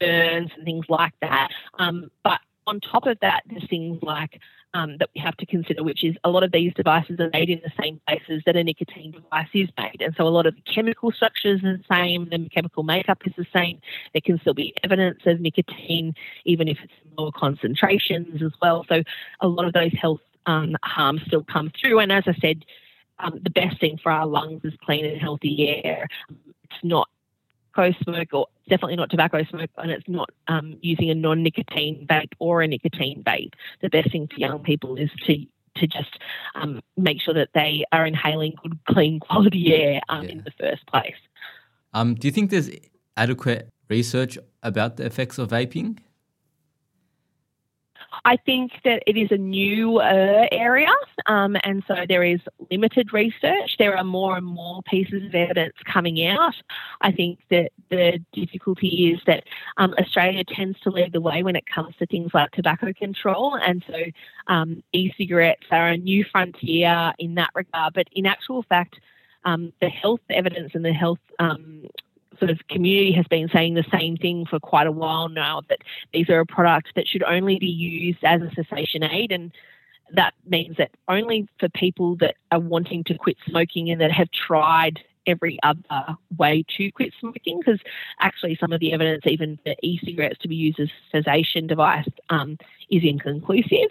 burns 0.00 0.50
and 0.56 0.64
things 0.64 0.86
like 0.88 1.12
that. 1.20 1.48
Um, 1.78 2.10
but 2.22 2.40
on 2.66 2.80
top 2.80 3.06
of 3.06 3.18
that, 3.20 3.42
there's 3.46 3.68
things 3.68 4.02
like 4.02 4.40
um, 4.74 4.96
that 4.98 5.08
we 5.14 5.20
have 5.20 5.36
to 5.36 5.46
consider, 5.46 5.82
which 5.82 6.02
is 6.02 6.16
a 6.24 6.30
lot 6.30 6.42
of 6.42 6.52
these 6.52 6.74
devices 6.74 7.20
are 7.20 7.30
made 7.32 7.48
in 7.48 7.60
the 7.62 7.72
same 7.80 8.00
places 8.08 8.42
that 8.44 8.56
a 8.56 8.64
nicotine 8.64 9.12
device 9.12 9.48
is 9.54 9.68
made. 9.78 10.00
And 10.00 10.14
so 10.16 10.26
a 10.26 10.30
lot 10.30 10.46
of 10.46 10.54
the 10.56 10.62
chemical 10.62 11.12
structures 11.12 11.62
are 11.62 11.76
the 11.76 11.84
same, 11.90 12.28
the 12.28 12.48
chemical 12.48 12.82
makeup 12.82 13.22
is 13.24 13.32
the 13.36 13.46
same. 13.52 13.80
There 14.12 14.20
can 14.20 14.40
still 14.40 14.54
be 14.54 14.74
evidence 14.82 15.20
of 15.26 15.40
nicotine, 15.40 16.14
even 16.44 16.68
if 16.68 16.78
it's 16.82 16.92
in 17.04 17.12
lower 17.16 17.32
concentrations 17.32 18.42
as 18.42 18.52
well. 18.60 18.84
So 18.88 19.02
a 19.40 19.48
lot 19.48 19.66
of 19.66 19.72
those 19.72 19.92
health 19.92 20.20
um, 20.46 20.76
harms 20.82 21.22
still 21.26 21.44
come 21.44 21.70
through. 21.80 22.00
And 22.00 22.10
as 22.10 22.24
I 22.26 22.34
said, 22.34 22.64
um, 23.20 23.40
the 23.42 23.50
best 23.50 23.78
thing 23.78 23.98
for 24.02 24.10
our 24.10 24.26
lungs 24.26 24.62
is 24.64 24.74
clean 24.84 25.04
and 25.04 25.20
healthy 25.20 25.82
air. 25.84 26.08
It's 26.64 26.82
not 26.82 27.08
tobacco 27.74 27.96
smoke, 28.02 28.28
or 28.32 28.46
definitely 28.68 28.96
not 28.96 29.10
tobacco 29.10 29.44
smoke, 29.44 29.70
and 29.78 29.90
it's 29.90 30.08
not 30.08 30.30
um, 30.48 30.76
using 30.80 31.10
a 31.10 31.14
non-nicotine 31.14 32.06
vape 32.08 32.32
or 32.38 32.62
a 32.62 32.68
nicotine 32.68 33.22
vape. 33.24 33.52
The 33.80 33.88
best 33.88 34.12
thing 34.12 34.28
for 34.28 34.38
young 34.38 34.60
people 34.60 34.96
is 34.96 35.10
to 35.26 35.46
to 35.76 35.88
just 35.88 36.20
um, 36.54 36.80
make 36.96 37.20
sure 37.20 37.34
that 37.34 37.48
they 37.52 37.84
are 37.90 38.06
inhaling 38.06 38.54
good, 38.62 38.78
clean, 38.88 39.18
quality 39.18 39.74
air 39.74 40.00
um, 40.08 40.22
yeah. 40.22 40.30
in 40.30 40.44
the 40.44 40.52
first 40.52 40.86
place. 40.86 41.16
Um, 41.92 42.14
do 42.14 42.28
you 42.28 42.32
think 42.32 42.50
there's 42.50 42.70
adequate 43.16 43.68
research 43.88 44.38
about 44.62 44.98
the 44.98 45.04
effects 45.04 45.36
of 45.36 45.50
vaping? 45.50 45.98
I 48.24 48.36
think 48.36 48.72
that 48.84 49.02
it 49.06 49.16
is 49.16 49.30
a 49.30 49.36
new 49.36 50.00
area, 50.00 50.92
um, 51.26 51.56
and 51.64 51.82
so 51.86 52.04
there 52.08 52.22
is 52.22 52.40
limited 52.70 53.12
research. 53.12 53.76
There 53.78 53.96
are 53.96 54.04
more 54.04 54.36
and 54.36 54.46
more 54.46 54.82
pieces 54.82 55.24
of 55.24 55.34
evidence 55.34 55.74
coming 55.84 56.24
out. 56.26 56.54
I 57.00 57.12
think 57.12 57.40
that 57.50 57.72
the 57.90 58.20
difficulty 58.32 59.12
is 59.12 59.20
that 59.26 59.44
um, 59.76 59.94
Australia 59.98 60.44
tends 60.44 60.80
to 60.80 60.90
lead 60.90 61.12
the 61.12 61.20
way 61.20 61.42
when 61.42 61.56
it 61.56 61.66
comes 61.66 61.94
to 61.96 62.06
things 62.06 62.32
like 62.34 62.50
tobacco 62.52 62.92
control, 62.92 63.56
and 63.56 63.84
so 63.86 63.98
um, 64.46 64.82
e-cigarettes 64.92 65.66
are 65.70 65.88
a 65.88 65.96
new 65.96 66.24
frontier 66.24 67.12
in 67.18 67.34
that 67.36 67.50
regard. 67.54 67.94
But 67.94 68.08
in 68.12 68.26
actual 68.26 68.62
fact, 68.62 69.00
um, 69.44 69.72
the 69.80 69.88
health 69.88 70.20
evidence 70.30 70.72
and 70.74 70.84
the 70.84 70.92
health 70.92 71.18
um, 71.38 71.84
sort 72.38 72.50
of 72.50 72.58
community 72.68 73.12
has 73.12 73.26
been 73.26 73.48
saying 73.48 73.74
the 73.74 73.84
same 73.92 74.16
thing 74.16 74.46
for 74.46 74.58
quite 74.60 74.86
a 74.86 74.92
while 74.92 75.28
now 75.28 75.62
that 75.68 75.78
these 76.12 76.28
are 76.28 76.40
a 76.40 76.46
product 76.46 76.88
that 76.96 77.06
should 77.06 77.22
only 77.22 77.58
be 77.58 77.66
used 77.66 78.22
as 78.24 78.42
a 78.42 78.50
cessation 78.54 79.02
aid 79.02 79.32
and 79.32 79.52
that 80.12 80.34
means 80.46 80.76
that 80.76 80.90
only 81.08 81.48
for 81.58 81.68
people 81.70 82.16
that 82.16 82.36
are 82.52 82.60
wanting 82.60 83.04
to 83.04 83.14
quit 83.16 83.36
smoking 83.46 83.90
and 83.90 84.00
that 84.00 84.12
have 84.12 84.30
tried 84.30 85.00
every 85.26 85.58
other 85.62 86.16
way 86.36 86.64
to 86.76 86.90
quit 86.92 87.12
smoking 87.18 87.60
because 87.60 87.80
actually 88.20 88.56
some 88.56 88.72
of 88.72 88.80
the 88.80 88.92
evidence 88.92 89.22
even 89.26 89.58
for 89.64 89.74
e-cigarettes 89.82 90.38
to 90.40 90.48
be 90.48 90.56
used 90.56 90.80
as 90.80 90.88
a 90.88 91.18
cessation 91.18 91.66
device 91.66 92.08
um, 92.30 92.58
is 92.90 93.02
inconclusive. 93.04 93.90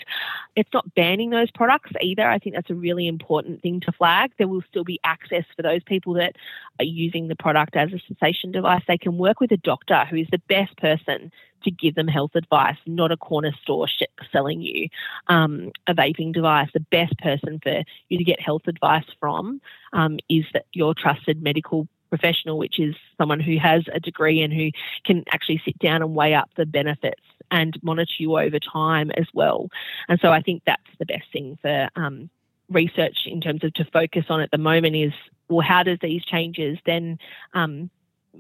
It's 0.56 0.70
not 0.74 0.94
banning 0.96 1.30
those 1.30 1.52
products 1.52 1.92
either. 2.02 2.28
I 2.28 2.40
think 2.40 2.56
that's 2.56 2.70
a 2.70 2.76
really 2.76 3.08
important 3.08 3.62
thing 3.62 3.80
to 3.82 3.92
flag. 3.92 4.32
There 4.38 4.48
will 4.48 4.64
still 4.70 4.84
be 4.84 5.00
access 5.04 5.46
for 5.56 5.62
those 5.62 5.84
people 5.84 6.14
that 6.14 6.36
are 6.80 6.86
using 6.86 7.28
the 7.28 7.36
product 7.36 7.76
as 7.76 7.92
a 7.94 8.00
cessation 8.08 8.52
device. 8.52 8.84
They 8.88 8.98
can 8.98 9.18
work 9.18 9.40
with 9.40 9.52
a 9.52 9.58
doctor 9.58 10.06
who 10.06 10.18
is 10.18 10.28
the 10.32 10.42
best 10.50 10.78
person 10.78 11.32
to 11.64 11.72
give 11.72 11.96
them 11.96 12.08
health 12.08 12.32
advice, 12.36 12.78
not 12.86 13.12
a 13.12 13.18
corner 13.18 13.52
store 13.62 13.88
sh- 13.88 14.04
selling 14.32 14.62
you 14.62 14.90
um, 15.28 15.72
a 15.88 15.94
vaping 15.94 16.34
device. 16.34 16.70
The 16.74 16.80
best 16.80 17.18
person 17.20 17.60
for 17.62 17.84
you 18.10 18.18
to 18.18 18.24
get 18.24 18.40
health 18.40 18.64
advice 18.68 19.06
from 19.20 19.62
um, 19.94 20.20
is 20.30 20.46
that 20.54 20.66
your 20.74 20.94
trusted 20.94 21.42
medical 21.42 21.88
professional, 22.10 22.60
which 22.60 22.80
is 22.80 22.96
someone 23.18 23.40
who 23.40 23.58
has 23.58 23.84
a 23.92 24.00
degree 24.00 24.42
and 24.44 24.54
who 24.54 24.70
can 25.04 25.24
actually 25.32 25.62
sit 25.66 25.78
down 25.80 26.04
and 26.04 26.14
weigh 26.14 26.36
up 26.36 26.50
the 26.56 26.66
benefits 26.66 27.22
and 27.50 27.78
monitor 27.82 28.14
you 28.20 28.38
over 28.38 28.60
time 28.60 29.10
as 29.12 29.26
well. 29.34 29.70
And 30.08 30.20
so 30.20 30.32
I 30.32 30.42
think 30.42 30.62
that's 30.66 30.82
the 31.00 31.06
best 31.06 31.32
thing 31.32 31.58
for 31.62 31.90
um, 31.96 32.30
research 32.70 33.26
in 33.26 33.42
terms 33.42 33.64
of 33.64 33.74
to 33.74 33.86
focus 33.86 34.26
on 34.30 34.42
at 34.42 34.52
the 34.52 34.58
moment 34.58 34.96
is 34.96 35.14
well, 35.50 35.66
how 35.66 35.84
does 35.84 36.00
these 36.02 36.24
changes 36.24 36.78
then 36.86 37.18
um, 37.54 37.90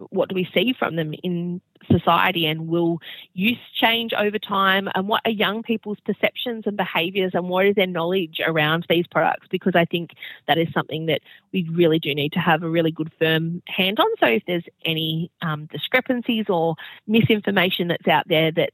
what 0.09 0.29
do 0.29 0.35
we 0.35 0.47
see 0.53 0.73
from 0.73 0.95
them 0.95 1.13
in 1.23 1.61
society 1.91 2.45
and 2.45 2.67
will 2.67 2.99
use 3.33 3.57
change 3.73 4.13
over 4.13 4.39
time? 4.39 4.89
And 4.95 5.07
what 5.07 5.21
are 5.25 5.31
young 5.31 5.63
people's 5.63 5.99
perceptions 5.99 6.63
and 6.65 6.75
behaviours 6.75 7.31
and 7.33 7.49
what 7.49 7.65
is 7.65 7.75
their 7.75 7.87
knowledge 7.87 8.41
around 8.45 8.85
these 8.89 9.07
products? 9.07 9.47
Because 9.49 9.75
I 9.75 9.85
think 9.85 10.11
that 10.47 10.57
is 10.57 10.67
something 10.73 11.07
that 11.07 11.21
we 11.51 11.67
really 11.71 11.99
do 11.99 12.13
need 12.15 12.33
to 12.33 12.39
have 12.39 12.63
a 12.63 12.69
really 12.69 12.91
good 12.91 13.11
firm 13.19 13.61
hand 13.67 13.99
on. 13.99 14.07
So 14.19 14.27
if 14.27 14.43
there's 14.47 14.65
any 14.85 15.31
um, 15.41 15.67
discrepancies 15.67 16.45
or 16.49 16.75
misinformation 17.07 17.87
that's 17.89 18.07
out 18.07 18.27
there 18.27 18.51
that 18.51 18.71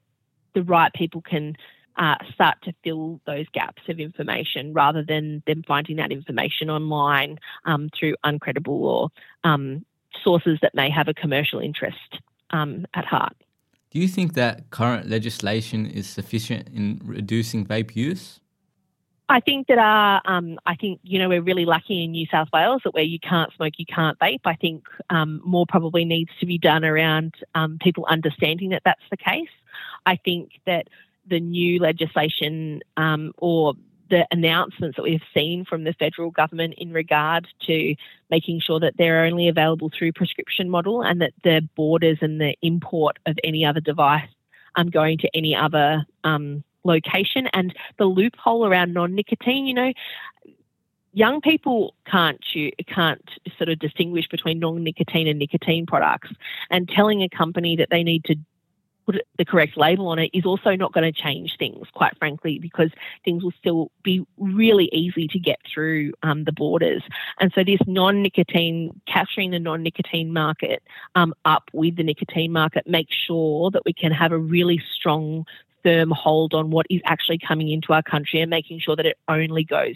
the 0.53 0.63
right 0.63 0.93
people 0.93 1.21
can 1.21 1.55
uh, 1.97 2.15
start 2.33 2.57
to 2.63 2.73
fill 2.81 3.19
those 3.25 3.45
gaps 3.51 3.81
of 3.89 3.99
information 3.99 4.73
rather 4.73 5.03
than 5.03 5.43
them 5.45 5.63
finding 5.67 5.97
that 5.97 6.13
information 6.13 6.69
online 6.69 7.37
um, 7.65 7.89
through 7.97 8.15
uncredible 8.25 8.69
or 8.69 9.09
um, 9.43 9.85
sources 10.23 10.59
that 10.61 10.75
may 10.75 10.89
have 10.89 11.07
a 11.07 11.13
commercial 11.13 11.59
interest 11.59 12.19
um, 12.51 12.85
at 12.93 13.05
heart. 13.05 13.35
Do 13.91 13.99
you 13.99 14.07
think 14.07 14.33
that 14.33 14.69
current 14.69 15.09
legislation 15.09 15.85
is 15.87 16.07
sufficient 16.07 16.69
in 16.69 17.01
reducing 17.03 17.65
vape 17.65 17.95
use? 17.95 18.39
I 19.29 19.39
think 19.39 19.67
that 19.67 19.77
uh, 19.77 20.19
um, 20.25 20.59
I 20.65 20.75
think 20.75 20.99
you 21.03 21.19
know 21.19 21.29
we're 21.29 21.41
really 21.41 21.65
lucky 21.65 22.03
in 22.03 22.11
New 22.11 22.25
South 22.31 22.49
Wales 22.51 22.81
that 22.83 22.95
where 22.95 23.03
you 23.03 23.19
can't 23.19 23.53
smoke, 23.53 23.73
you 23.77 23.85
can't 23.85 24.17
vape. 24.17 24.41
I 24.45 24.55
think 24.55 24.85
um, 25.11 25.41
more 25.45 25.65
probably 25.67 26.03
needs 26.03 26.31
to 26.39 26.47
be 26.47 26.57
done 26.57 26.83
around 26.83 27.35
um, 27.53 27.77
people 27.79 28.05
understanding 28.09 28.69
that 28.69 28.81
that's 28.85 29.03
the 29.11 29.17
case. 29.17 29.49
I 30.05 30.15
think 30.15 30.53
that 30.65 30.87
the 31.27 31.39
new 31.39 31.79
legislation 31.79 32.81
um, 32.97 33.33
or 33.37 33.75
the 34.09 34.27
announcements 34.31 34.95
that 34.95 35.03
we've 35.03 35.23
seen 35.33 35.65
from 35.65 35.83
the 35.83 35.93
federal 35.93 36.31
government 36.31 36.73
in 36.77 36.91
regard 36.91 37.47
to 37.67 37.95
making 38.29 38.59
sure 38.59 38.79
that 38.79 38.95
they're 38.97 39.25
only 39.25 39.47
available 39.47 39.89
through 39.89 40.11
prescription 40.11 40.69
model 40.69 41.01
and 41.01 41.21
that 41.21 41.33
the 41.43 41.67
borders 41.75 42.17
and 42.21 42.39
the 42.41 42.55
import 42.61 43.17
of 43.25 43.37
any 43.43 43.65
other 43.65 43.79
device 43.79 44.29
um, 44.75 44.89
going 44.89 45.17
to 45.19 45.29
any 45.35 45.55
other 45.55 46.05
um, 46.23 46.63
location. 46.83 47.47
And 47.53 47.75
the 47.97 48.05
loophole 48.05 48.65
around 48.65 48.93
non-nicotine, 48.93 49.65
you 49.65 49.73
know, 49.73 49.93
young 51.13 51.41
people 51.41 51.95
can't 52.05 52.43
can't 52.87 53.29
sort 53.57 53.69
of 53.69 53.79
distinguish 53.79 54.27
between 54.27 54.59
non-nicotine 54.59 55.27
and 55.27 55.39
nicotine 55.39 55.85
products. 55.85 56.29
And 56.69 56.87
telling 56.87 57.21
a 57.21 57.29
company 57.29 57.75
that 57.77 57.89
they 57.89 58.03
need 58.03 58.25
to 58.25 58.35
put 59.09 59.25
the 59.37 59.45
correct 59.45 59.77
label 59.77 60.07
on 60.09 60.19
it 60.19 60.29
is 60.33 60.45
also 60.45 60.75
not 60.75 60.93
going 60.93 61.11
to 61.11 61.21
change 61.21 61.55
things, 61.57 61.87
quite 61.93 62.17
frankly, 62.17 62.59
because 62.59 62.91
things 63.25 63.43
will 63.43 63.53
still 63.57 63.91
be 64.03 64.25
really 64.37 64.89
easy 64.91 65.27
to 65.27 65.39
get 65.39 65.59
through 65.71 66.13
um, 66.23 66.43
the 66.43 66.51
borders. 66.51 67.03
And 67.39 67.51
so, 67.53 67.63
this 67.63 67.79
non 67.87 68.21
nicotine, 68.21 68.99
capturing 69.07 69.51
the 69.51 69.59
non 69.59 69.83
nicotine 69.83 70.31
market 70.31 70.83
um, 71.15 71.33
up 71.45 71.69
with 71.73 71.95
the 71.95 72.03
nicotine 72.03 72.51
market 72.51 72.87
makes 72.87 73.15
sure 73.15 73.71
that 73.71 73.83
we 73.85 73.93
can 73.93 74.11
have 74.11 74.31
a 74.31 74.37
really 74.37 74.81
strong 74.93 75.45
firm 75.83 76.11
hold 76.11 76.53
on 76.53 76.71
what 76.71 76.85
is 76.89 77.01
actually 77.05 77.37
coming 77.37 77.69
into 77.69 77.93
our 77.93 78.03
country 78.03 78.41
and 78.41 78.49
making 78.49 78.79
sure 78.79 78.95
that 78.97 79.05
it 79.05 79.17
only 79.29 79.63
goes 79.63 79.95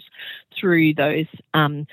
through 0.58 0.94
those 0.94 1.26
um, 1.52 1.86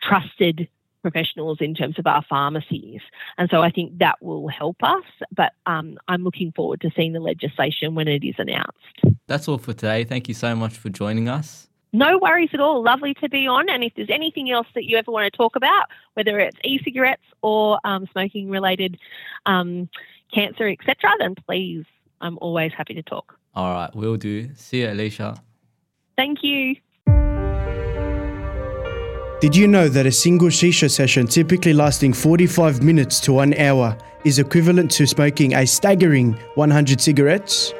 trusted 0.00 0.68
professionals 1.02 1.58
in 1.60 1.74
terms 1.74 1.98
of 1.98 2.06
our 2.06 2.22
pharmacies. 2.28 3.00
And 3.36 3.48
so 3.50 3.62
I 3.62 3.70
think 3.70 3.98
that 3.98 4.22
will 4.22 4.48
help 4.48 4.76
us. 4.82 5.04
But 5.34 5.52
um, 5.66 5.98
I'm 6.08 6.22
looking 6.22 6.52
forward 6.52 6.80
to 6.82 6.90
seeing 6.96 7.12
the 7.12 7.20
legislation 7.20 7.94
when 7.94 8.08
it 8.08 8.24
is 8.24 8.34
announced. 8.38 9.18
That's 9.26 9.48
all 9.48 9.58
for 9.58 9.72
today. 9.72 10.04
Thank 10.04 10.28
you 10.28 10.34
so 10.34 10.54
much 10.56 10.76
for 10.76 10.88
joining 10.88 11.28
us. 11.28 11.68
No 11.92 12.18
worries 12.18 12.50
at 12.52 12.60
all. 12.60 12.82
Lovely 12.82 13.14
to 13.14 13.28
be 13.28 13.46
on. 13.46 13.68
And 13.70 13.82
if 13.82 13.92
there's 13.96 14.10
anything 14.10 14.50
else 14.50 14.66
that 14.74 14.84
you 14.84 14.98
ever 14.98 15.10
want 15.10 15.30
to 15.32 15.36
talk 15.36 15.56
about, 15.56 15.86
whether 16.14 16.38
it's 16.38 16.56
e-cigarettes 16.62 17.22
or 17.42 17.78
um, 17.84 18.06
smoking-related 18.12 18.98
um, 19.46 19.88
cancer, 20.32 20.68
etc., 20.68 20.96
then 21.18 21.34
please, 21.34 21.84
I'm 22.20 22.38
always 22.42 22.72
happy 22.72 22.94
to 22.94 23.02
talk. 23.02 23.38
All 23.54 23.72
right, 23.72 23.94
will 23.94 24.16
do. 24.16 24.54
See 24.54 24.82
you, 24.82 24.88
Alecia. 24.88 25.40
Thank 26.16 26.42
you. 26.42 26.76
Did 29.40 29.54
you 29.54 29.68
know 29.68 29.88
that 29.88 30.04
a 30.04 30.10
single 30.10 30.48
shisha 30.48 30.90
session, 30.90 31.28
typically 31.28 31.72
lasting 31.72 32.12
45 32.12 32.82
minutes 32.82 33.20
to 33.20 33.34
one 33.34 33.54
hour, 33.54 33.96
is 34.24 34.40
equivalent 34.40 34.90
to 34.92 35.06
smoking 35.06 35.54
a 35.54 35.64
staggering 35.64 36.32
100 36.56 37.00
cigarettes? 37.00 37.72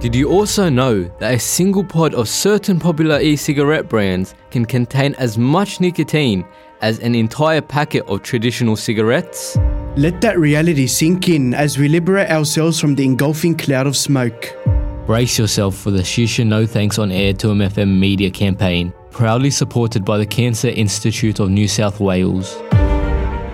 Did 0.00 0.16
you 0.16 0.28
also 0.28 0.68
know 0.68 1.04
that 1.20 1.34
a 1.34 1.38
single 1.38 1.84
pod 1.84 2.14
of 2.14 2.28
certain 2.28 2.80
popular 2.80 3.20
e 3.20 3.36
cigarette 3.36 3.88
brands 3.88 4.34
can 4.50 4.64
contain 4.64 5.14
as 5.18 5.38
much 5.38 5.80
nicotine 5.80 6.44
as 6.80 6.98
an 6.98 7.14
entire 7.14 7.60
packet 7.60 8.04
of 8.08 8.24
traditional 8.24 8.74
cigarettes? 8.74 9.56
Let 9.96 10.20
that 10.22 10.36
reality 10.36 10.88
sink 10.88 11.28
in 11.28 11.54
as 11.54 11.78
we 11.78 11.86
liberate 11.86 12.28
ourselves 12.28 12.80
from 12.80 12.96
the 12.96 13.04
engulfing 13.04 13.56
cloud 13.56 13.86
of 13.86 13.96
smoke. 13.96 14.52
Brace 15.08 15.38
yourself 15.38 15.74
for 15.74 15.90
the 15.90 16.02
Shisha 16.02 16.46
No 16.46 16.66
Thanks 16.66 16.98
on 16.98 17.10
Air 17.10 17.32
2M 17.32 17.70
FM 17.70 17.98
media 17.98 18.30
campaign, 18.30 18.92
proudly 19.10 19.48
supported 19.48 20.04
by 20.04 20.18
the 20.18 20.26
Cancer 20.26 20.68
Institute 20.68 21.40
of 21.40 21.48
New 21.48 21.66
South 21.66 21.98
Wales. 21.98 22.54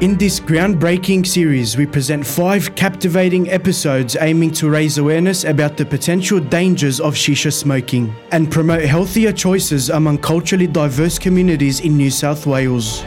In 0.01 0.19
this 0.19 0.41
groundbreaking 0.41 1.25
series, 1.25 1.77
we 1.77 1.87
present 1.87 2.27
five 2.27 2.75
captivating 2.75 3.49
episodes 3.51 4.17
aiming 4.21 4.51
to 4.51 4.69
raise 4.69 4.99
awareness 4.99 5.45
about 5.45 5.77
the 5.77 5.87
potential 5.87 6.41
dangers 6.41 6.99
of 6.99 7.15
shisha 7.15 7.53
smoking 7.53 8.13
and 8.33 8.51
promote 8.51 8.83
healthier 8.83 9.31
choices 9.31 9.91
among 9.91 10.19
culturally 10.19 10.67
diverse 10.67 11.21
communities 11.21 11.79
in 11.79 11.97
New 11.97 12.11
South 12.11 12.47
Wales. 12.47 13.05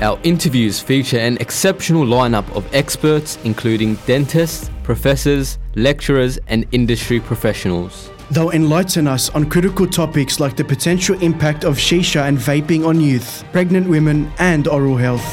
Our 0.00 0.16
interviews 0.22 0.78
feature 0.78 1.18
an 1.18 1.38
exceptional 1.38 2.04
lineup 2.04 2.48
of 2.54 2.72
experts, 2.72 3.36
including 3.42 3.96
dentists, 4.06 4.70
professors, 4.84 5.58
lecturers, 5.74 6.38
and 6.46 6.66
industry 6.70 7.18
professionals. 7.18 8.08
They'll 8.30 8.52
enlighten 8.52 9.08
us 9.08 9.28
on 9.30 9.50
critical 9.50 9.88
topics 9.88 10.38
like 10.38 10.54
the 10.54 10.62
potential 10.62 11.20
impact 11.20 11.64
of 11.64 11.78
shisha 11.78 12.28
and 12.28 12.38
vaping 12.38 12.86
on 12.86 13.00
youth, 13.00 13.42
pregnant 13.50 13.88
women, 13.88 14.30
and 14.38 14.68
oral 14.68 14.96
health. 14.96 15.26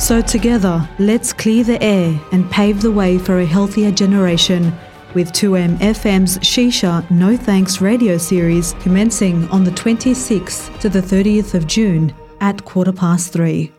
So, 0.00 0.20
together, 0.20 0.88
let's 1.00 1.32
clear 1.32 1.64
the 1.64 1.82
air 1.82 2.16
and 2.30 2.48
pave 2.48 2.80
the 2.80 2.92
way 2.92 3.18
for 3.18 3.40
a 3.40 3.44
healthier 3.44 3.90
generation 3.90 4.72
with 5.14 5.32
2M 5.32 5.78
FM's 5.78 6.38
Shisha 6.38 7.08
No 7.10 7.36
Thanks 7.36 7.80
radio 7.80 8.18
series 8.18 8.74
commencing 8.80 9.48
on 9.48 9.64
the 9.64 9.70
26th 9.70 10.78
to 10.80 10.88
the 10.88 11.00
30th 11.00 11.54
of 11.54 11.66
June 11.66 12.14
at 12.40 12.64
quarter 12.64 12.92
past 12.92 13.32
three. 13.32 13.72